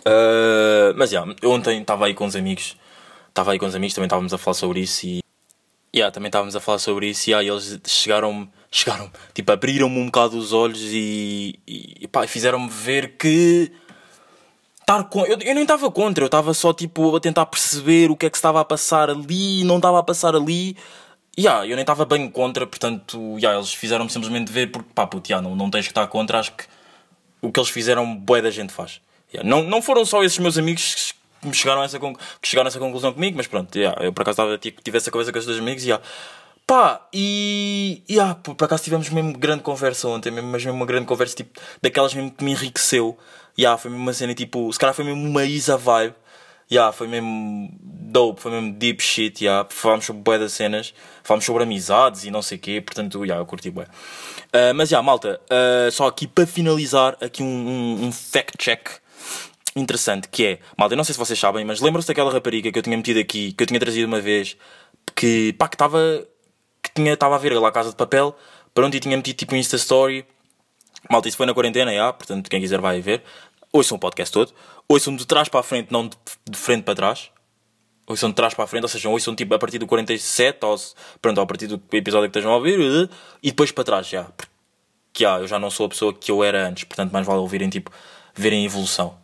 Uh, 0.02 0.94
mas 0.98 1.12
yeah, 1.12 1.34
eu 1.42 1.52
ontem 1.52 1.80
estava 1.80 2.06
aí 2.08 2.14
com 2.14 2.26
os 2.26 2.36
amigos, 2.36 2.76
estava 3.30 3.52
aí 3.54 3.60
com 3.60 3.66
os 3.66 3.76
amigos, 3.76 3.94
também 3.94 4.08
estávamos 4.08 4.34
a 4.34 4.38
falar 4.38 4.56
sobre 4.56 4.82
isso 4.82 5.06
e 5.06 5.22
yeah, 5.96 6.12
também 6.12 6.28
estávamos 6.28 6.56
a 6.56 6.60
falar 6.60 6.80
sobre 6.80 7.10
isso 7.10 7.30
e 7.30 7.34
yeah, 7.34 7.48
eles 7.48 7.80
chegaram, 7.86 8.48
chegaram, 8.72 9.12
tipo, 9.34 9.52
abriram-me 9.52 10.00
um 10.00 10.06
bocado 10.06 10.38
os 10.38 10.54
olhos 10.54 10.82
e, 10.82 11.60
e, 11.68 12.10
fizeram-me 12.28 12.70
ver 12.70 13.18
que 13.18 13.72
estar 14.82 15.04
com, 15.06 15.26
eu, 15.26 15.38
eu 15.40 15.54
nem 15.54 15.64
estava 15.64 15.92
contra, 15.92 16.24
eu 16.24 16.28
estava 16.28 16.54
só 16.54 16.72
tipo 16.74 17.16
a 17.16 17.20
tentar 17.20 17.46
perceber 17.48 18.10
o 18.10 18.16
que 18.16 18.26
é 18.26 18.30
que 18.30 18.38
estava 18.38 18.62
a 18.62 18.66
passar 18.66 19.10
ali, 19.10 19.64
não 19.64 19.78
estava 19.78 20.00
a 20.00 20.04
passar 20.04 20.36
ali. 20.36 20.78
Yeah, 21.40 21.68
eu 21.68 21.76
nem 21.76 21.82
estava 21.82 22.04
bem 22.04 22.30
contra, 22.32 22.66
portanto, 22.66 23.38
yeah, 23.38 23.56
eles 23.56 23.72
fizeram-me 23.72 24.10
simplesmente 24.10 24.52
ver 24.52 24.72
porque 24.72 24.90
pá, 24.96 25.06
puto, 25.06 25.30
yeah, 25.30 25.48
não, 25.48 25.56
não 25.56 25.70
tens 25.70 25.86
que 25.86 25.92
estar 25.92 26.08
contra, 26.08 26.40
acho 26.40 26.54
que 26.54 26.66
o 27.42 27.52
que 27.52 27.60
eles 27.60 27.70
fizeram, 27.70 28.16
boa 28.16 28.42
da 28.42 28.50
gente 28.50 28.74
faz. 28.74 29.00
Yeah, 29.32 29.48
Não, 29.48 29.62
não 29.62 29.82
foram 29.82 30.06
só 30.06 30.24
esses 30.24 30.40
meus 30.40 30.58
amigos 30.58 31.14
me 31.44 31.54
chegaram 31.54 31.82
a 31.82 31.86
essa, 31.86 32.00
que 32.00 32.48
chegaram 32.48 32.68
a 32.68 32.70
essa 32.70 32.80
conclusão 32.80 33.14
comigo, 33.14 33.38
mas 33.38 33.48
pronto, 33.48 33.76
yeah, 33.76 34.04
eu 34.04 34.12
por 34.14 34.22
acaso 34.22 34.58
tipo, 34.58 34.82
tive 34.82 34.98
essa 34.98 35.12
conversa 35.12 35.32
com 35.32 35.38
esses 35.38 35.48
dois 35.48 35.60
amigos 35.60 35.84
e 35.84 35.88
yeah. 35.88 36.04
pá, 36.66 37.08
e 37.14 38.04
yeah, 38.10 38.36
por, 38.36 38.56
por 38.56 38.66
acaso 38.66 38.84
tivemos 38.84 39.10
mesmo 39.10 39.38
grande 39.38 39.64
conversa 39.64 40.08
ontem, 40.08 40.32
mesmo, 40.32 40.50
mas 40.50 40.64
mesmo 40.64 40.78
uma 40.78 40.86
grande 40.86 41.06
conversa 41.06 41.36
tipo, 41.36 41.60
daquelas 41.82 42.14
mesmo 42.14 42.32
que 42.32 42.44
me 42.44 42.52
enriqueceu. 42.52 43.18
Yeah, 43.58 43.78
foi 43.78 43.90
mesmo 43.90 44.04
uma 44.04 44.14
cena 44.14 44.34
tipo, 44.36 44.72
se 44.72 44.78
calhar 44.78 44.94
foi 44.94 45.06
mesmo 45.06 45.28
uma 45.28 45.44
isa 45.44 45.78
vibe. 45.78 46.14
Yeah, 46.70 46.92
foi 46.92 47.08
mesmo 47.08 47.70
dope, 47.82 48.42
foi 48.42 48.52
mesmo 48.52 48.74
deep 48.74 49.02
shit, 49.02 49.44
yeah. 49.44 49.66
falámos 49.70 50.06
sobre 50.06 50.22
bué 50.22 50.38
das 50.38 50.52
cenas, 50.52 50.94
falámos 51.24 51.46
sobre 51.46 51.64
amizades 51.64 52.26
e 52.26 52.30
não 52.30 52.42
sei 52.42 52.58
o 52.58 52.62
quê, 52.62 52.82
portanto, 52.82 53.24
yeah, 53.24 53.42
eu 53.42 53.46
curti 53.46 53.72
bué. 53.72 53.86
Uh, 53.86 54.76
mas, 54.76 54.92
yeah, 54.92 55.02
malta, 55.02 55.40
uh, 55.50 55.90
só 55.92 56.08
aqui 56.08 56.28
para 56.28 56.46
finalizar, 56.46 57.16
aqui 57.22 57.42
um, 57.42 57.46
um, 57.46 58.08
um 58.08 58.12
fact 58.12 58.58
check 58.58 58.90
interessante, 59.80 60.28
que 60.30 60.46
é, 60.46 60.60
malta, 60.78 60.94
eu 60.94 60.98
não 60.98 61.04
sei 61.04 61.14
se 61.14 61.20
vocês 61.20 61.38
sabem, 61.38 61.66
mas 61.66 61.82
lembram-se 61.82 62.08
daquela 62.08 62.32
rapariga 62.32 62.72
que 62.72 62.80
eu 62.80 62.84
tinha 62.84 62.98
metido 62.98 63.20
aqui, 63.20 63.52
que 63.54 63.64
eu 63.64 63.68
tinha 63.68 63.80
trazido 63.80 64.08
uma 64.08 64.22
vez, 64.22 64.58
que, 65.16 65.54
pá, 65.54 65.68
que 65.68 65.76
estava, 65.76 66.00
que 66.82 66.92
tinha, 66.94 67.14
estava 67.14 67.36
a 67.36 67.38
ver 67.38 67.54
lá 67.54 67.70
a 67.70 67.72
Casa 67.72 67.90
de 67.90 67.96
Papel, 67.96 68.36
pronto, 68.74 68.96
e 68.96 69.00
tinha 69.00 69.16
metido 69.16 69.36
tipo 69.36 69.56
um 69.56 69.58
Insta 69.58 69.76
Story, 69.76 70.26
malta, 71.10 71.28
isso 71.28 71.38
foi 71.38 71.46
na 71.46 71.54
quarentena, 71.54 71.94
já, 71.94 72.12
portanto, 72.14 72.50
quem 72.50 72.62
quiser 72.62 72.80
vai 72.80 73.02
ver, 73.02 73.24
ouçam 73.72 73.98
o 73.98 74.00
podcast 74.00 74.32
todo, 74.32 74.54
ouçam 74.88 75.16
de 75.16 75.26
trás 75.26 75.50
para 75.50 75.60
a 75.60 75.64
frente, 75.64 75.92
não 75.92 76.08
de, 76.08 76.18
de 76.50 76.58
frente 76.58 76.84
para 76.84 76.96
trás. 76.96 77.32
Ouçam 78.10 78.30
de 78.30 78.36
trás 78.36 78.54
para 78.54 78.64
a 78.64 78.68
frente, 78.68 78.84
ou 78.84 78.88
seja, 78.88 79.10
ouçam 79.10 79.36
tipo 79.36 79.54
a 79.54 79.60
partir 79.60 79.80
do 79.80 79.86
47, 79.86 80.66
ou, 80.66 80.78
pronto, 81.22 81.42
a 81.42 81.46
partir 81.46 81.68
do 81.68 81.76
episódio 81.92 82.30
que 82.30 82.38
estejam 82.38 82.54
a 82.54 82.56
ouvir, 82.56 82.80
e 83.44 83.50
depois 83.50 83.70
para 83.70 83.84
trás 83.84 84.08
já. 84.08 84.24
Porque 84.24 84.50
já, 85.20 85.40
eu 85.40 85.48
já 85.48 85.60
não 85.60 85.70
sou 85.70 85.88
a 85.88 85.90
pessoa 85.90 86.14
que 86.14 86.32
eu 86.32 86.42
era 86.42 86.70
antes, 86.70 86.86
portanto 86.86 87.12
mais 87.12 87.26
vale 87.26 87.40
ouvirem 87.40 87.70
tipo, 87.70 87.92
verem 88.34 88.62
a 88.62 88.66
evolução. 88.66 89.18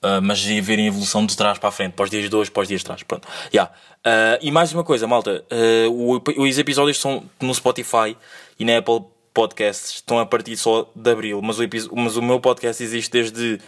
Uh, 0.00 0.22
mas 0.22 0.44
e 0.46 0.60
verem 0.60 0.84
a 0.84 0.88
evolução 0.88 1.26
de 1.26 1.36
trás 1.36 1.58
para 1.58 1.70
a 1.70 1.72
frente, 1.72 1.94
para 1.94 2.04
os 2.04 2.10
dias 2.10 2.30
de 2.30 2.36
hoje, 2.36 2.50
para 2.50 2.62
os 2.62 2.68
dias 2.68 2.80
de 2.80 2.84
trás. 2.84 3.02
Pronto. 3.02 3.26
Yeah. 3.52 3.72
Uh, 3.98 4.38
e 4.40 4.52
mais 4.52 4.72
uma 4.72 4.84
coisa, 4.84 5.08
malta: 5.08 5.44
uh, 5.50 6.22
os 6.40 6.58
episódios 6.58 7.00
são 7.00 7.24
no 7.40 7.52
Spotify 7.52 8.16
e 8.58 8.64
na 8.64 8.78
Apple 8.78 9.00
Podcasts 9.34 9.96
estão 9.96 10.18
a 10.18 10.26
partir 10.26 10.56
só 10.56 10.88
de 10.94 11.10
abril, 11.10 11.42
mas 11.42 11.58
o, 11.58 11.62
mas 11.94 12.16
o 12.16 12.22
meu 12.22 12.38
podcast 12.40 12.82
existe 12.82 13.10
desde 13.10 13.60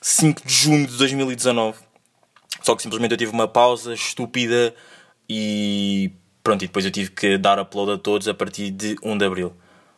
5 0.00 0.46
de 0.46 0.52
junho 0.52 0.86
de 0.86 0.96
2019. 0.96 1.78
Só 2.62 2.74
que 2.74 2.82
simplesmente 2.82 3.12
eu 3.12 3.18
tive 3.18 3.32
uma 3.32 3.48
pausa 3.48 3.92
estúpida 3.92 4.74
e 5.28 6.12
pronto, 6.42 6.62
e 6.62 6.66
depois 6.68 6.84
eu 6.84 6.90
tive 6.90 7.10
que 7.10 7.36
dar 7.36 7.58
upload 7.58 7.92
a 7.92 7.98
todos 7.98 8.28
a 8.28 8.34
partir 8.34 8.70
de 8.70 8.96
1 9.02 9.18
de 9.18 9.24
Abril. 9.24 9.52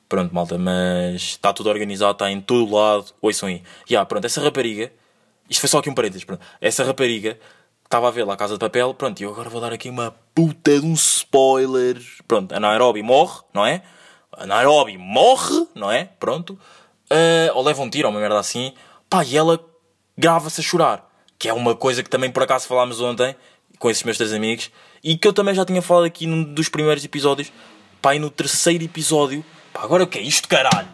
Pronto, 0.09 0.35
malta, 0.35 0.57
mas 0.57 1.16
está 1.16 1.52
tudo 1.52 1.68
organizado, 1.68 2.12
está 2.12 2.31
em 2.31 2.40
todo 2.40 2.74
lado, 2.74 3.12
ouçam 3.20 3.48
aí. 3.48 3.62
E 3.88 3.94
ah, 3.94 4.04
pronto, 4.07 4.24
essa 4.24 4.40
rapariga, 4.40 4.90
isto 5.49 5.61
foi 5.61 5.69
só 5.69 5.79
aqui 5.79 5.91
um 5.91 5.95
parênteses, 5.95 6.25
pronto. 6.25 6.45
Essa 6.61 6.85
rapariga 6.85 7.39
estava 7.85 8.09
a 8.09 8.11
ver 8.11 8.25
lá 8.25 8.35
a 8.35 8.37
Casa 8.37 8.55
de 8.55 8.61
Papel, 8.61 8.93
pronto, 8.95 9.21
e 9.21 9.25
eu 9.25 9.31
agora 9.31 9.49
vou 9.49 9.61
dar 9.61 9.73
aqui 9.73 9.89
uma 9.89 10.15
puta 10.35 10.79
de 10.79 10.87
um 10.87 10.93
spoiler. 10.95 12.01
Pronto, 12.27 12.55
a 12.55 12.61
Nairobi 12.61 13.03
morre, 13.03 13.41
não 13.55 13.65
é? 13.65 13.83
A 14.33 14.47
Nairobi 14.47 14.99
morre, 14.99 15.67
não 15.75 15.91
é? 15.91 16.05
Pronto. 16.05 16.59
Ah, 17.11 17.51
ou 17.55 17.65
leva 17.65 17.83
um 17.83 17.91
tiro, 17.91 18.09
ou 18.09 18.15
uma 18.15 18.21
merda 18.21 18.39
assim. 18.39 18.73
Pá, 19.09 19.25
e 19.25 19.37
ela 19.37 19.59
grava-se 20.17 20.61
a 20.61 20.65
chorar. 20.65 21.09
Que 21.39 21.49
é 21.49 21.53
uma 21.53 21.75
coisa 21.75 22.03
que 22.03 22.11
também 22.11 22.31
por 22.31 22.43
acaso 22.43 22.67
falámos 22.67 23.01
ontem 23.01 23.35
com 23.79 23.89
esses 23.89 24.03
meus 24.03 24.17
três 24.17 24.33
amigos 24.33 24.71
e 25.05 25.17
que 25.17 25.29
eu 25.29 25.33
também 25.33 25.55
já 25.55 25.65
tinha 25.65 25.81
falado 25.81 26.05
aqui 26.05 26.27
num 26.27 26.43
dos 26.43 26.69
primeiros 26.69 27.05
episódios. 27.05 27.53
Pá, 28.03 28.15
e 28.15 28.19
no 28.19 28.31
terceiro 28.31 28.85
episódio, 28.85 29.45
pá, 29.73 29.83
agora 29.83 30.05
o 30.05 30.07
que 30.07 30.19
é 30.19 30.23
isto, 30.23 30.49
caralho? 30.49 30.89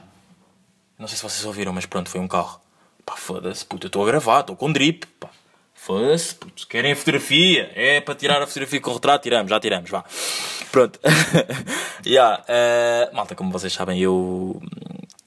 Não 0.98 1.08
sei 1.08 1.16
se 1.16 1.22
vocês 1.22 1.44
ouviram, 1.44 1.72
mas 1.72 1.86
pronto, 1.86 2.08
foi 2.08 2.20
um 2.20 2.28
carro. 2.28 2.60
Pá, 3.04 3.16
foda-se, 3.16 3.64
puto, 3.64 3.86
eu 3.86 3.88
estou 3.88 4.02
a 4.02 4.06
gravar, 4.06 4.40
estou 4.40 4.56
com 4.56 4.72
drip, 4.72 5.06
pá. 5.20 5.28
Foda-se, 5.74 6.34
puto, 6.34 6.66
querem 6.66 6.94
fotografia? 6.94 7.70
É 7.74 8.00
para 8.00 8.14
tirar 8.14 8.40
a 8.40 8.46
fotografia 8.46 8.80
com 8.80 8.90
o 8.90 8.94
retrato? 8.94 9.22
Tiramos, 9.22 9.50
já 9.50 9.60
tiramos, 9.60 9.90
vá. 9.90 10.02
Pronto. 10.72 10.98
yeah, 12.06 12.42
eh, 12.48 13.10
malta, 13.12 13.34
como 13.34 13.52
vocês 13.52 13.72
sabem, 13.72 14.00
eu 14.00 14.62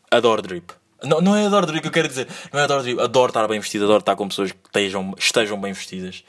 adoro 0.09 0.41
drip. 0.41 0.71
Não, 1.03 1.21
não 1.21 1.35
é 1.35 1.45
adoro 1.45 1.67
drip 1.67 1.81
que 1.81 1.87
eu 1.89 1.91
quero 1.91 2.07
dizer. 2.07 2.27
Não 2.51 2.59
é 2.59 2.63
adoro 2.63 2.81
drip. 2.81 2.99
Adoro 2.99 3.29
estar 3.29 3.47
bem 3.47 3.59
vestido, 3.59 3.83
adoro 3.85 3.99
estar 3.99 4.15
com 4.15 4.27
pessoas 4.27 4.51
que 4.51 4.57
estejam, 4.65 5.13
estejam 5.15 5.61
bem 5.61 5.73
vestidas. 5.73 6.23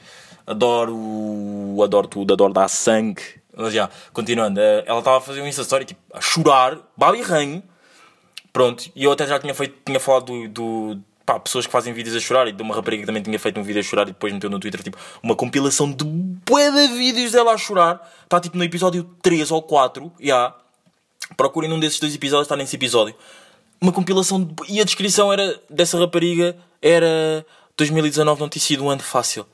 Adoro, 0.45 1.81
adoro 1.83 2.07
tudo, 2.07 2.33
adoro 2.33 2.53
dar 2.53 2.67
sangue. 2.67 3.23
Mas 3.55 3.73
já, 3.73 3.89
continuando, 4.13 4.59
eh, 4.59 4.83
ela 4.85 4.99
estava 4.99 5.17
a 5.17 5.21
fazer 5.21 5.41
um 5.41 5.47
Insta 5.47 5.63
Story, 5.63 5.85
tipo, 5.85 6.01
a 6.13 6.21
chorar, 6.21 6.77
babirranho. 6.95 7.63
Pronto, 8.53 8.91
e 8.95 9.03
eu 9.03 9.11
até 9.11 9.25
já 9.27 9.39
tinha, 9.39 9.53
feito, 9.53 9.75
tinha 9.85 9.99
falado 9.99 10.25
do, 10.25 10.47
do 10.47 11.03
pá, 11.29 11.39
pessoas 11.39 11.67
que 11.67 11.71
fazem 11.71 11.93
vídeos 11.93 12.15
a 12.15 12.19
chorar 12.19 12.47
e 12.47 12.51
de 12.51 12.63
uma 12.63 12.73
rapariga 12.73 13.03
que 13.03 13.05
também 13.05 13.21
tinha 13.21 13.37
feito 13.37 13.59
um 13.59 13.63
vídeo 13.63 13.79
a 13.79 13.83
chorar 13.83 14.03
e 14.03 14.13
depois 14.13 14.33
meteu 14.33 14.49
no 14.49 14.59
Twitter 14.59 14.81
tipo 14.81 14.97
uma 15.21 15.35
compilação 15.35 15.91
de 15.91 16.03
bué 16.03 16.71
de 16.71 16.87
vídeos 16.87 17.33
dela 17.33 17.53
a 17.53 17.57
chorar. 17.57 18.01
Está 18.23 18.39
tipo 18.39 18.57
no 18.57 18.63
episódio 18.63 19.03
3 19.21 19.51
ou 19.51 19.61
4, 19.61 20.11
já. 20.19 20.55
Procurem 21.37 21.69
num 21.69 21.79
desses 21.79 21.99
dois 21.99 22.15
episódios, 22.15 22.47
está 22.47 22.55
nesse 22.55 22.75
episódio. 22.75 23.13
Uma 23.79 23.91
compilação 23.91 24.43
de... 24.43 24.55
e 24.67 24.81
a 24.81 24.83
descrição 24.83 25.31
era 25.31 25.61
dessa 25.69 25.99
rapariga 25.99 26.57
era 26.81 27.45
2019 27.77 28.41
não 28.41 28.49
tinha 28.49 28.63
sido 28.63 28.83
um 28.83 28.89
ano 28.89 29.03
fácil. 29.03 29.45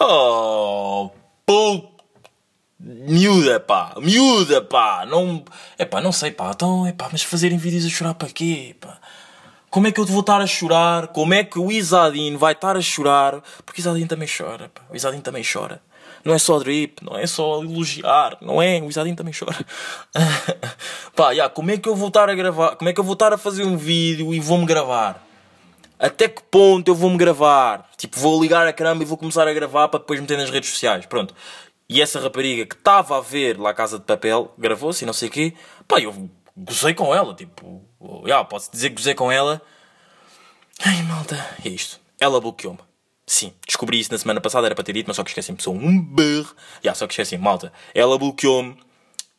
Oh, 0.00 1.10
puto 1.44 1.92
Miúda, 2.84 3.60
pá, 3.60 3.94
miúda, 4.00 4.60
pá, 4.60 5.06
não. 5.06 5.44
É 5.78 5.84
pá, 5.84 6.00
não 6.00 6.10
sei, 6.10 6.32
pá, 6.32 6.50
então, 6.52 6.84
é 6.84 6.92
pá, 6.92 7.08
mas 7.12 7.22
fazerem 7.22 7.56
vídeos 7.56 7.86
a 7.86 7.88
chorar 7.88 8.14
para 8.14 8.28
quê, 8.28 8.74
pá? 8.80 8.98
Como 9.72 9.86
é 9.86 9.90
que 9.90 9.98
eu 9.98 10.04
vou 10.04 10.20
estar 10.20 10.38
a 10.38 10.46
chorar? 10.46 11.06
Como 11.06 11.32
é 11.32 11.42
que 11.42 11.58
o 11.58 11.72
Isadin 11.72 12.36
vai 12.36 12.52
estar 12.52 12.76
a 12.76 12.80
chorar? 12.82 13.42
Porque 13.64 13.80
o 13.80 13.82
Isadin 13.82 14.06
também 14.06 14.28
chora, 14.28 14.68
pá, 14.68 14.82
o 14.90 14.94
Isadin 14.94 15.20
também 15.22 15.42
chora. 15.42 15.80
Não 16.22 16.34
é 16.34 16.38
só 16.38 16.58
drip, 16.58 17.02
não 17.02 17.16
é 17.16 17.26
só 17.26 17.62
elogiar, 17.62 18.36
não 18.42 18.60
é? 18.60 18.82
O 18.82 18.90
Isadin 18.90 19.14
também 19.14 19.32
chora. 19.32 19.56
pá, 21.16 21.32
já, 21.34 21.48
como 21.48 21.70
é 21.70 21.78
que 21.78 21.88
eu 21.88 21.96
vou 21.96 22.08
estar 22.08 22.28
a 22.28 22.34
gravar? 22.34 22.76
Como 22.76 22.90
é 22.90 22.92
que 22.92 23.00
eu 23.00 23.04
vou 23.04 23.14
estar 23.14 23.32
a 23.32 23.38
fazer 23.38 23.64
um 23.64 23.78
vídeo 23.78 24.34
e 24.34 24.40
vou-me 24.40 24.66
gravar? 24.66 25.24
Até 25.98 26.28
que 26.28 26.42
ponto 26.50 26.88
eu 26.88 26.94
vou-me 26.94 27.16
gravar? 27.16 27.88
Tipo, 27.96 28.20
vou 28.20 28.42
ligar 28.42 28.66
a 28.66 28.74
caramba 28.74 29.02
e 29.04 29.06
vou 29.06 29.16
começar 29.16 29.48
a 29.48 29.54
gravar 29.54 29.88
para 29.88 30.00
depois 30.00 30.20
meter 30.20 30.36
nas 30.36 30.50
redes 30.50 30.68
sociais. 30.68 31.06
Pronto. 31.06 31.34
E 31.88 32.02
essa 32.02 32.20
rapariga 32.20 32.66
que 32.66 32.74
estava 32.74 33.16
a 33.16 33.22
ver 33.22 33.58
lá 33.58 33.70
a 33.70 33.74
Casa 33.74 33.98
de 33.98 34.04
Papel, 34.04 34.52
gravou-se 34.58 35.02
e 35.02 35.06
não 35.06 35.14
sei 35.14 35.30
o 35.30 35.32
quê. 35.32 35.54
Pá, 35.88 35.98
eu 35.98 36.28
gozei 36.54 36.92
com 36.92 37.14
ela. 37.14 37.34
Tipo, 37.34 37.82
já, 38.26 38.44
posso 38.44 38.70
dizer 38.70 38.90
que 38.90 38.96
gozei 38.96 39.14
com 39.14 39.30
ela. 39.30 39.60
Ai, 40.84 41.02
malta. 41.02 41.36
É 41.64 41.68
isto. 41.68 42.00
Ela 42.18 42.40
bloqueou-me. 42.40 42.78
Sim, 43.26 43.52
descobri 43.66 44.00
isso 44.00 44.12
na 44.12 44.18
semana 44.18 44.40
passada, 44.40 44.66
era 44.66 44.74
para 44.74 44.84
ter 44.84 44.92
dito, 44.92 45.06
mas 45.06 45.16
só 45.16 45.24
que 45.24 45.30
esqueci-me. 45.30 45.60
Sou 45.60 45.74
um 45.74 46.02
berro. 46.02 46.54
Já, 46.82 46.94
só 46.94 47.06
que 47.06 47.12
esqueci 47.12 47.38
malta. 47.38 47.72
Ela 47.94 48.18
bloqueou-me. 48.18 48.76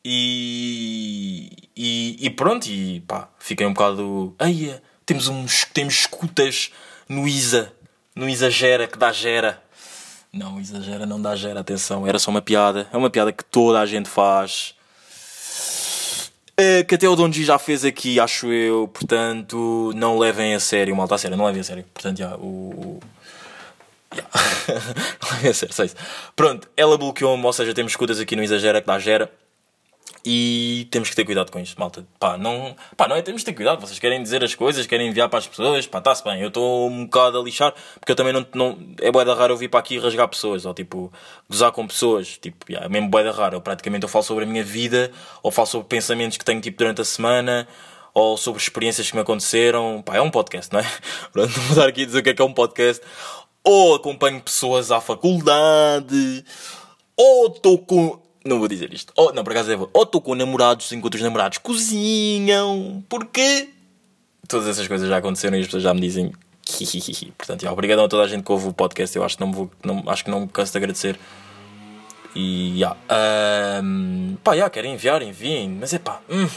E, 0.04 1.50
e, 1.74 2.26
e 2.26 2.30
pronto, 2.30 2.66
e 2.66 3.00
pá, 3.00 3.28
fiquei 3.38 3.66
um 3.66 3.72
bocado. 3.72 4.34
Ai, 4.38 4.80
temos, 5.06 5.28
uns, 5.28 5.64
temos 5.72 5.94
escutas 5.94 6.70
no 7.08 7.26
Isa, 7.26 7.72
no 8.14 8.28
Exagera, 8.28 8.86
que 8.86 8.98
dá 8.98 9.12
gera. 9.12 9.62
Não, 10.32 10.60
exagera, 10.60 11.06
não 11.06 11.22
dá 11.22 11.36
gera, 11.36 11.60
atenção, 11.60 12.06
era 12.06 12.18
só 12.18 12.30
uma 12.30 12.42
piada. 12.42 12.88
É 12.92 12.96
uma 12.96 13.08
piada 13.08 13.32
que 13.32 13.44
toda 13.44 13.80
a 13.80 13.86
gente 13.86 14.08
faz. 14.08 14.74
Eh, 16.56 16.84
que 16.84 16.94
até 16.94 17.08
o 17.08 17.16
Don 17.16 17.32
G 17.32 17.42
já 17.42 17.58
fez 17.58 17.84
aqui, 17.84 18.20
acho 18.20 18.52
eu, 18.52 18.86
portanto, 18.88 19.92
não 19.96 20.18
levem 20.18 20.54
a 20.54 20.60
sério, 20.60 20.94
malta, 20.94 21.16
a 21.16 21.18
sério, 21.18 21.36
não 21.36 21.46
levem 21.46 21.60
a 21.60 21.64
sério. 21.64 21.84
Portanto, 21.92 22.18
já, 22.18 22.36
o. 22.36 23.00
já. 24.14 24.22
não 25.20 25.30
levem 25.32 25.50
a 25.50 25.54
sério, 25.54 25.74
só 25.74 25.82
isso. 25.84 25.96
Pronto, 26.36 26.68
ela 26.76 26.96
bloqueou-me, 26.96 27.44
ou 27.44 27.52
seja, 27.52 27.74
temos 27.74 27.92
escutas 27.92 28.20
aqui 28.20 28.36
no 28.36 28.42
Exagera, 28.42 28.80
que 28.80 28.86
dá 28.86 28.98
gera. 28.98 29.30
E 30.26 30.88
temos 30.90 31.10
que 31.10 31.16
ter 31.16 31.24
cuidado 31.24 31.52
com 31.52 31.58
isto, 31.58 31.78
malta. 31.78 32.06
Pá, 32.18 32.38
não, 32.38 32.74
pá, 32.96 33.06
não 33.06 33.14
é 33.14 33.20
temos 33.20 33.42
que 33.42 33.50
ter 33.50 33.54
cuidado. 33.54 33.78
Vocês 33.78 33.98
querem 33.98 34.22
dizer 34.22 34.42
as 34.42 34.54
coisas, 34.54 34.86
querem 34.86 35.08
enviar 35.08 35.28
para 35.28 35.38
as 35.38 35.46
pessoas, 35.46 35.86
pá, 35.86 35.98
está-se 35.98 36.24
bem. 36.24 36.40
Eu 36.40 36.48
estou 36.48 36.88
um 36.88 37.04
bocado 37.04 37.38
a 37.38 37.42
lixar, 37.42 37.74
porque 38.00 38.12
eu 38.12 38.16
também 38.16 38.32
não. 38.32 38.46
não 38.54 38.78
é 39.02 39.12
boa 39.12 39.22
da 39.22 39.34
rara 39.34 39.52
eu 39.52 39.56
vir 39.56 39.68
para 39.68 39.80
aqui 39.80 39.98
rasgar 39.98 40.26
pessoas, 40.26 40.64
ou 40.64 40.72
tipo, 40.72 41.12
gozar 41.48 41.72
com 41.72 41.86
pessoas. 41.86 42.38
Tipo, 42.38 42.64
yeah, 42.70 42.86
é 42.86 42.88
mesmo 42.88 43.10
boa 43.10 43.22
da 43.22 43.32
rara. 43.32 43.56
Eu 43.56 43.60
praticamente 43.60 44.04
eu 44.04 44.08
falo 44.08 44.24
sobre 44.24 44.44
a 44.44 44.46
minha 44.46 44.64
vida, 44.64 45.10
ou 45.42 45.50
falo 45.50 45.66
sobre 45.66 45.88
pensamentos 45.88 46.38
que 46.38 46.44
tenho 46.44 46.60
tipo 46.60 46.78
durante 46.78 47.02
a 47.02 47.04
semana, 47.04 47.68
ou 48.14 48.38
sobre 48.38 48.62
experiências 48.62 49.10
que 49.10 49.16
me 49.16 49.20
aconteceram. 49.20 50.00
Pá, 50.00 50.16
é 50.16 50.22
um 50.22 50.30
podcast, 50.30 50.72
não 50.72 50.80
é? 50.80 50.90
Pronto, 51.32 51.52
vou 51.52 51.76
dar 51.76 51.88
aqui 51.88 52.04
a 52.04 52.06
dizer 52.06 52.20
o 52.20 52.22
que 52.22 52.30
é 52.30 52.34
que 52.34 52.40
é 52.40 52.44
um 52.46 52.54
podcast. 52.54 53.04
Ou 53.62 53.94
acompanho 53.94 54.40
pessoas 54.40 54.90
à 54.90 55.02
faculdade, 55.02 56.44
ou 57.14 57.48
estou 57.48 57.78
com. 57.78 58.23
Não 58.44 58.58
vou 58.58 58.68
dizer 58.68 58.92
isto. 58.92 59.12
Ou, 59.16 59.32
não, 59.32 59.42
por 59.42 59.52
acaso 59.52 59.76
vou. 59.78 59.90
Ou 59.92 60.02
estou 60.02 60.20
com 60.20 60.34
namorados 60.34 60.92
enquanto 60.92 61.14
os 61.14 61.22
namorados 61.22 61.58
cozinham. 61.58 63.02
Porquê? 63.08 63.70
Todas 64.46 64.68
essas 64.68 64.86
coisas 64.86 65.08
já 65.08 65.16
aconteceram 65.16 65.56
e 65.56 65.60
as 65.60 65.66
pessoas 65.66 65.82
já 65.82 65.94
me 65.94 66.00
dizem. 66.00 66.30
Portanto, 67.36 67.62
já, 67.62 67.72
obrigadão 67.72 68.04
a 68.04 68.08
toda 68.08 68.22
a 68.22 68.26
gente 68.26 68.42
que 68.44 68.52
ouve 68.52 68.68
o 68.68 68.72
podcast. 68.72 69.16
Eu 69.16 69.24
acho 69.24 69.36
que 69.36 69.40
não 69.40 69.48
me, 69.48 69.54
vou, 69.54 69.70
não, 69.82 70.02
acho 70.06 70.24
que 70.24 70.30
não 70.30 70.40
me 70.40 70.48
canso 70.48 70.72
de 70.72 70.78
agradecer. 70.78 71.18
E 72.36 72.78
já. 72.78 72.96
Um, 73.82 74.36
pá, 74.44 74.56
já, 74.56 74.68
querem 74.68 74.92
enviar, 74.94 75.22
enviem. 75.22 75.70
Mas 75.70 75.94
é 75.94 75.98
pá. 75.98 76.20
Hum, 76.28 76.48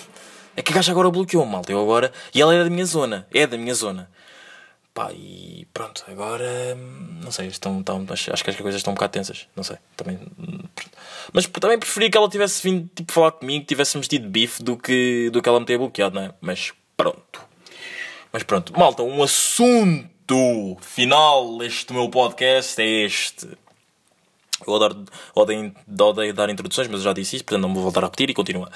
é 0.57 0.61
que 0.61 0.73
a 0.73 0.75
gaja 0.75 0.91
agora 0.91 1.09
bloqueou, 1.09 1.45
malta. 1.45 1.71
Eu 1.71 1.81
agora. 1.81 2.11
E 2.33 2.41
ela 2.41 2.53
é 2.53 2.63
da 2.63 2.69
minha 2.69 2.85
zona. 2.85 3.25
É 3.33 3.47
da 3.47 3.57
minha 3.57 3.73
zona. 3.73 4.09
Pá, 4.97 5.11
e 5.13 5.67
pronto, 5.71 6.03
agora 6.07 6.75
hum, 6.75 7.19
não 7.23 7.31
sei, 7.31 7.45
estão, 7.45 7.81
estão, 7.81 8.03
acho 8.09 8.43
que 8.43 8.49
as 8.49 8.55
coisas 8.55 8.79
estão 8.79 8.93
um 8.93 8.95
bocado 8.95 9.13
tensas, 9.13 9.47
não 9.55 9.63
sei, 9.63 9.77
também, 9.95 10.17
hum, 10.39 10.63
mas 11.31 11.45
também 11.45 11.77
preferia 11.77 12.09
que 12.09 12.17
ela 12.17 12.27
tivesse 12.27 12.63
vindo 12.63 12.89
tipo, 12.95 13.13
falar 13.13 13.33
comigo, 13.33 13.61
que 13.61 13.67
tivéssemos 13.67 14.07
tido 14.07 14.27
bife 14.27 14.63
do 14.63 14.75
que, 14.75 15.29
do 15.29 15.39
que 15.39 15.47
ela 15.47 15.59
me 15.59 15.67
ter 15.67 15.77
bloqueado, 15.77 16.15
não 16.15 16.23
é? 16.23 16.33
Mas 16.41 16.73
pronto, 16.97 17.45
mas 18.33 18.41
pronto, 18.41 18.73
malta, 18.75 19.03
um 19.03 19.21
assunto 19.21 20.75
final 20.81 21.59
deste 21.59 21.93
meu 21.93 22.09
podcast 22.09 22.81
é 22.81 23.05
este. 23.05 23.47
Eu 24.65 24.73
odeio, 24.73 25.05
odeio, 25.35 25.75
odeio 25.99 26.33
dar 26.33 26.49
introduções, 26.49 26.87
mas 26.87 27.01
eu 27.01 27.03
já 27.03 27.13
disse 27.13 27.35
isso, 27.35 27.45
portanto 27.45 27.61
não 27.61 27.71
vou 27.71 27.83
voltar 27.83 27.99
a 27.99 28.07
repetir 28.07 28.31
e 28.31 28.33
continua. 28.33 28.67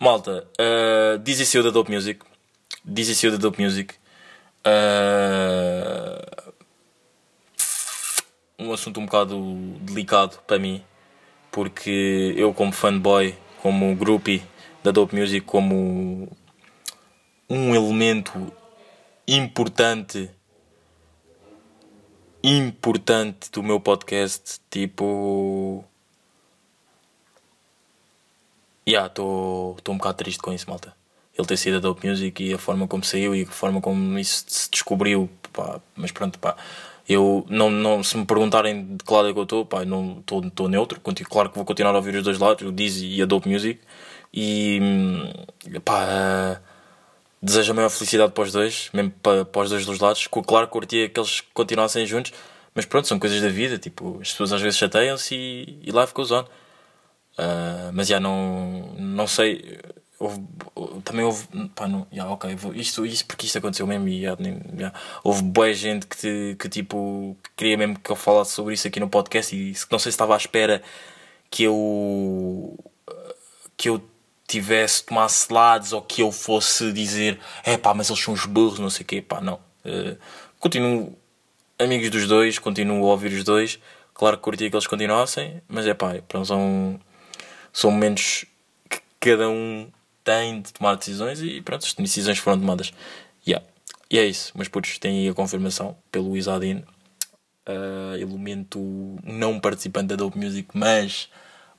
Malta, 0.00 0.48
uh, 0.58 1.18
diz 1.18 1.38
isso 1.38 1.62
da 1.62 1.68
Dope 1.68 1.92
Music, 1.92 2.24
diz 2.82 3.06
isso 3.08 3.30
da 3.30 3.36
Dope 3.36 3.62
Music. 3.62 3.96
Uh, 6.48 6.52
um 8.58 8.72
assunto 8.72 9.00
um 9.00 9.06
bocado 9.06 9.40
delicado 9.80 10.38
para 10.46 10.58
mim, 10.58 10.82
porque 11.50 12.34
eu, 12.36 12.52
como 12.52 12.72
fanboy, 12.72 13.36
como 13.62 13.94
groupie 13.96 14.42
da 14.82 14.90
Dope 14.90 15.16
Music, 15.16 15.40
como 15.46 16.28
um 17.48 17.74
elemento 17.74 18.52
importante 19.26 20.30
importante 22.42 23.50
do 23.50 23.62
meu 23.62 23.80
podcast, 23.80 24.60
tipo. 24.70 25.84
Ya, 28.86 29.06
estou 29.06 29.76
um 29.88 29.98
bocado 29.98 30.18
triste 30.18 30.40
com 30.40 30.52
isso, 30.52 30.68
malta. 30.68 30.97
Ele 31.38 31.46
ter 31.46 31.56
sido 31.56 31.76
a 31.76 31.80
Dope 31.80 32.06
Music 32.08 32.42
e 32.42 32.52
a 32.52 32.58
forma 32.58 32.88
como 32.88 33.04
saiu 33.04 33.34
e 33.34 33.42
a 33.42 33.46
forma 33.46 33.80
como 33.80 34.18
isso 34.18 34.44
se 34.48 34.70
descobriu, 34.70 35.30
pá, 35.52 35.80
mas 35.96 36.10
pronto, 36.10 36.38
pá. 36.38 36.56
Eu, 37.08 37.46
não, 37.48 37.70
não, 37.70 38.02
se 38.02 38.18
me 38.18 38.26
perguntarem 38.26 38.96
de 38.96 39.04
que 39.04 39.12
lado 39.12 39.28
é 39.28 39.32
que 39.32 39.38
eu 39.38 39.44
estou, 39.44 39.64
pá, 39.64 39.84
não 39.84 40.18
estou 40.20 40.68
neutro. 40.68 41.00
Continuo, 41.00 41.30
claro 41.30 41.48
que 41.48 41.56
vou 41.56 41.64
continuar 41.64 41.92
a 41.94 41.96
ouvir 41.96 42.14
os 42.16 42.22
dois 42.22 42.38
lados, 42.38 42.66
o 42.66 42.72
Dizzy 42.72 43.06
e 43.06 43.22
a 43.22 43.26
Dope 43.26 43.48
Music. 43.48 43.80
E, 44.32 44.78
hum, 44.82 45.80
pá, 45.84 46.60
desejo 47.40 47.72
a 47.72 47.74
maior 47.74 47.88
felicidade 47.90 48.32
para 48.32 48.44
os 48.44 48.52
dois, 48.52 48.90
mesmo 48.92 49.10
para, 49.22 49.44
para 49.44 49.62
os 49.62 49.70
dois 49.70 49.86
dos 49.86 49.98
lados. 50.00 50.26
Claro 50.26 50.66
que 50.66 50.72
curtia 50.72 51.08
que 51.08 51.18
eles 51.18 51.40
continuassem 51.54 52.04
juntos, 52.06 52.32
mas 52.74 52.84
pronto, 52.84 53.08
são 53.08 53.18
coisas 53.18 53.40
da 53.40 53.48
vida. 53.48 53.78
Tipo, 53.78 54.18
as 54.20 54.30
pessoas 54.32 54.52
às 54.52 54.60
vezes 54.60 54.78
chateiam-se 54.78 55.34
e, 55.34 55.78
e 55.82 55.90
life 55.90 56.12
goes 56.14 56.30
on. 56.30 56.42
Uh, 57.38 57.92
mas 57.92 58.08
já 58.08 58.18
não, 58.20 58.94
não 58.98 59.26
sei. 59.26 59.78
Houve, 60.18 60.42
também 61.04 61.24
houve. 61.24 61.46
Pá, 61.74 61.86
não, 61.86 62.06
yeah, 62.12 62.32
ok, 62.32 62.56
isto, 62.74 63.06
isto 63.06 63.26
porque 63.26 63.46
isto 63.46 63.58
aconteceu 63.58 63.86
mesmo 63.86 64.08
e 64.08 64.22
yeah, 64.22 64.40
yeah, 64.76 64.98
houve 65.22 65.42
boa 65.42 65.72
gente 65.72 66.06
que, 66.06 66.16
te, 66.16 66.56
que 66.58 66.68
tipo 66.68 67.36
que 67.42 67.50
queria 67.56 67.76
mesmo 67.76 67.98
que 67.98 68.10
eu 68.10 68.16
falasse 68.16 68.52
sobre 68.52 68.74
isso 68.74 68.88
aqui 68.88 68.98
no 68.98 69.08
podcast 69.08 69.54
e 69.54 69.74
não 69.90 69.98
sei 69.98 70.10
se 70.10 70.16
estava 70.16 70.34
à 70.34 70.36
espera 70.36 70.82
que 71.50 71.62
eu 71.62 72.76
que 73.76 73.88
eu 73.88 74.02
tivesse, 74.48 75.04
tomasse 75.04 75.52
lados 75.52 75.92
ou 75.92 76.02
que 76.02 76.22
eu 76.22 76.32
fosse 76.32 76.90
dizer 76.92 77.38
é 77.62 77.76
pá, 77.76 77.94
mas 77.94 78.08
eles 78.08 78.20
são 78.20 78.34
os 78.34 78.46
burros, 78.46 78.78
não 78.78 78.90
sei 78.90 79.04
o 79.04 79.06
quê, 79.06 79.22
pá, 79.22 79.40
não. 79.40 79.60
Uh, 79.84 80.18
continuo 80.58 81.16
amigos 81.78 82.10
dos 82.10 82.26
dois, 82.26 82.58
continuo 82.58 83.06
a 83.06 83.10
ouvir 83.10 83.32
os 83.32 83.44
dois. 83.44 83.78
Claro 84.14 84.36
que 84.36 84.42
curtia 84.42 84.68
que 84.68 84.74
eles 84.74 84.86
continuassem, 84.86 85.62
mas 85.68 85.86
é 85.86 85.94
pá, 85.94 86.14
são, 86.44 86.98
são 87.72 87.90
momentos 87.90 88.46
que 88.88 89.00
cada 89.20 89.48
um 89.48 89.86
tem 90.28 90.60
de 90.60 90.74
tomar 90.74 90.94
decisões 90.96 91.40
e 91.40 91.62
pronto, 91.62 91.86
as 91.86 91.94
decisões 91.94 92.36
foram 92.36 92.60
tomadas. 92.60 92.92
Yeah. 93.46 93.64
E 94.10 94.18
é 94.18 94.26
isso, 94.26 94.52
mas 94.54 94.68
putos, 94.68 94.98
tem 94.98 95.20
aí 95.20 95.28
a 95.28 95.34
confirmação 95.34 95.96
pelo 96.12 96.36
Isadine, 96.36 96.84
uh, 97.66 98.14
elemento 98.14 98.78
não 99.24 99.58
participante 99.58 100.08
da 100.08 100.16
Dope 100.16 100.38
Music, 100.38 100.68
mas 100.74 101.30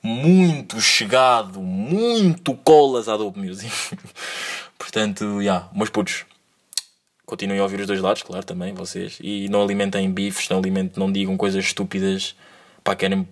muito 0.02 0.80
chegado, 0.80 1.60
muito 1.60 2.54
colas 2.56 3.08
à 3.08 3.16
Dope 3.16 3.38
Music. 3.38 3.70
Portanto, 4.76 5.36
já, 5.36 5.40
yeah, 5.42 5.68
meus 5.72 5.90
putos, 5.90 6.24
continuem 7.24 7.60
a 7.60 7.62
ouvir 7.62 7.78
os 7.80 7.86
dois 7.86 8.00
lados, 8.00 8.24
claro, 8.24 8.44
também, 8.44 8.74
vocês. 8.74 9.18
E 9.20 9.48
não 9.48 9.62
alimentem 9.62 10.10
bifes, 10.10 10.48
não, 10.48 10.58
alimentem, 10.58 10.94
não 10.96 11.12
digam 11.12 11.36
coisas 11.36 11.64
estúpidas. 11.64 12.34
Pá, 12.82 12.96
querem. 12.96 13.28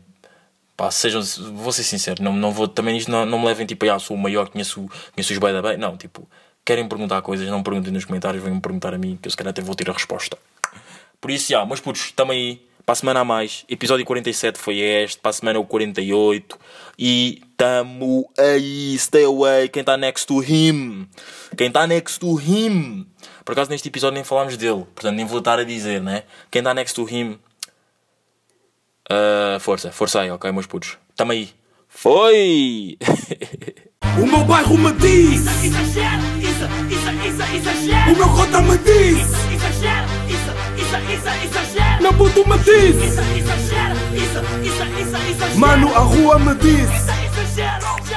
Pá, 0.78 0.92
sejam. 0.92 1.20
Vou 1.54 1.72
ser 1.72 1.82
sincero, 1.82 2.22
não, 2.22 2.32
não 2.32 2.52
vou. 2.52 2.68
Também 2.68 2.96
isto 2.96 3.10
não, 3.10 3.26
não 3.26 3.40
me 3.40 3.46
levem 3.46 3.66
tipo, 3.66 3.90
ah, 3.90 3.98
sou 3.98 4.16
o 4.16 4.20
maior, 4.20 4.48
conheço, 4.48 4.88
conheço 5.12 5.32
os 5.32 5.38
bem 5.40 5.60
bem. 5.60 5.76
Não, 5.76 5.96
tipo, 5.96 6.30
querem 6.64 6.86
perguntar 6.86 7.20
coisas, 7.20 7.48
não 7.48 7.64
perguntem 7.64 7.92
nos 7.92 8.04
comentários, 8.04 8.40
venham 8.40 8.60
perguntar 8.60 8.94
a 8.94 8.98
mim, 8.98 9.18
que 9.20 9.26
eu 9.26 9.30
se 9.32 9.36
calhar 9.36 9.50
até 9.50 9.60
vou 9.60 9.74
ter 9.74 9.90
a 9.90 9.92
resposta. 9.92 10.38
Por 11.20 11.32
isso, 11.32 11.50
já, 11.50 11.66
meus 11.66 11.80
putos, 11.80 12.12
também 12.12 12.38
aí 12.38 12.68
para 12.86 12.92
a 12.92 12.96
semana 12.96 13.20
a 13.20 13.24
mais. 13.24 13.64
Episódio 13.68 14.06
47 14.06 14.56
foi 14.56 14.78
este. 14.78 15.20
Para 15.20 15.30
a 15.30 15.32
semana 15.32 15.58
o 15.58 15.66
48. 15.66 16.56
E 16.96 17.42
tamo 17.56 18.30
aí. 18.38 18.96
Stay 18.98 19.24
away. 19.24 19.68
Quem 19.68 19.80
está 19.80 19.96
next 19.96 20.28
to 20.28 20.40
him. 20.40 21.08
Quem 21.56 21.66
está 21.66 21.88
next 21.88 22.20
to 22.20 22.40
him. 22.40 23.04
Por 23.44 23.52
acaso 23.52 23.68
neste 23.68 23.88
episódio 23.88 24.14
nem 24.14 24.22
falámos 24.22 24.56
dele. 24.56 24.86
Portanto 24.94 25.16
nem 25.16 25.26
vou 25.26 25.40
estar 25.40 25.58
a 25.58 25.64
dizer, 25.64 26.00
né? 26.00 26.22
Quem 26.52 26.60
está 26.60 26.72
next 26.72 26.94
to 26.94 27.06
him. 27.06 27.38
Uh, 29.10 29.58
força, 29.60 29.90
força 29.90 30.20
aí, 30.20 30.30
ok, 30.30 30.52
meus 30.52 30.66
putos. 30.66 30.98
Tamo 31.16 31.32
aí. 31.32 31.50
Foi! 31.88 32.98
o 34.22 34.26
meu 34.26 34.44
bairro 34.44 34.76
me 34.76 34.92
diz. 34.92 35.40
Exagero, 35.64 36.22
isso, 36.38 36.64
isso, 36.90 37.10
isso, 37.26 37.56
exagero. 37.56 38.12
O 38.12 38.16
meu 38.16 38.28
cota 38.28 38.60
me 38.60 38.78
diz. 38.78 39.18
Exagero, 39.54 40.08
isso, 40.28 40.52
isso, 40.76 40.96
isso, 41.12 41.28
exagero. 41.46 42.02
Meu 42.02 42.14
puto 42.14 42.48
me 42.48 42.58
diz. 42.58 42.96
Isso, 42.96 43.20
exagero, 43.20 43.96
isso, 44.14 44.40
isso, 44.62 44.84
isso, 45.00 45.16
exagero. 45.30 45.58
Mano, 45.58 45.94
a 45.94 46.00
rua 46.00 46.38
me 46.38 46.54
diz. 46.56 46.90
Isso, 46.90 47.10
exagero. 47.40 48.07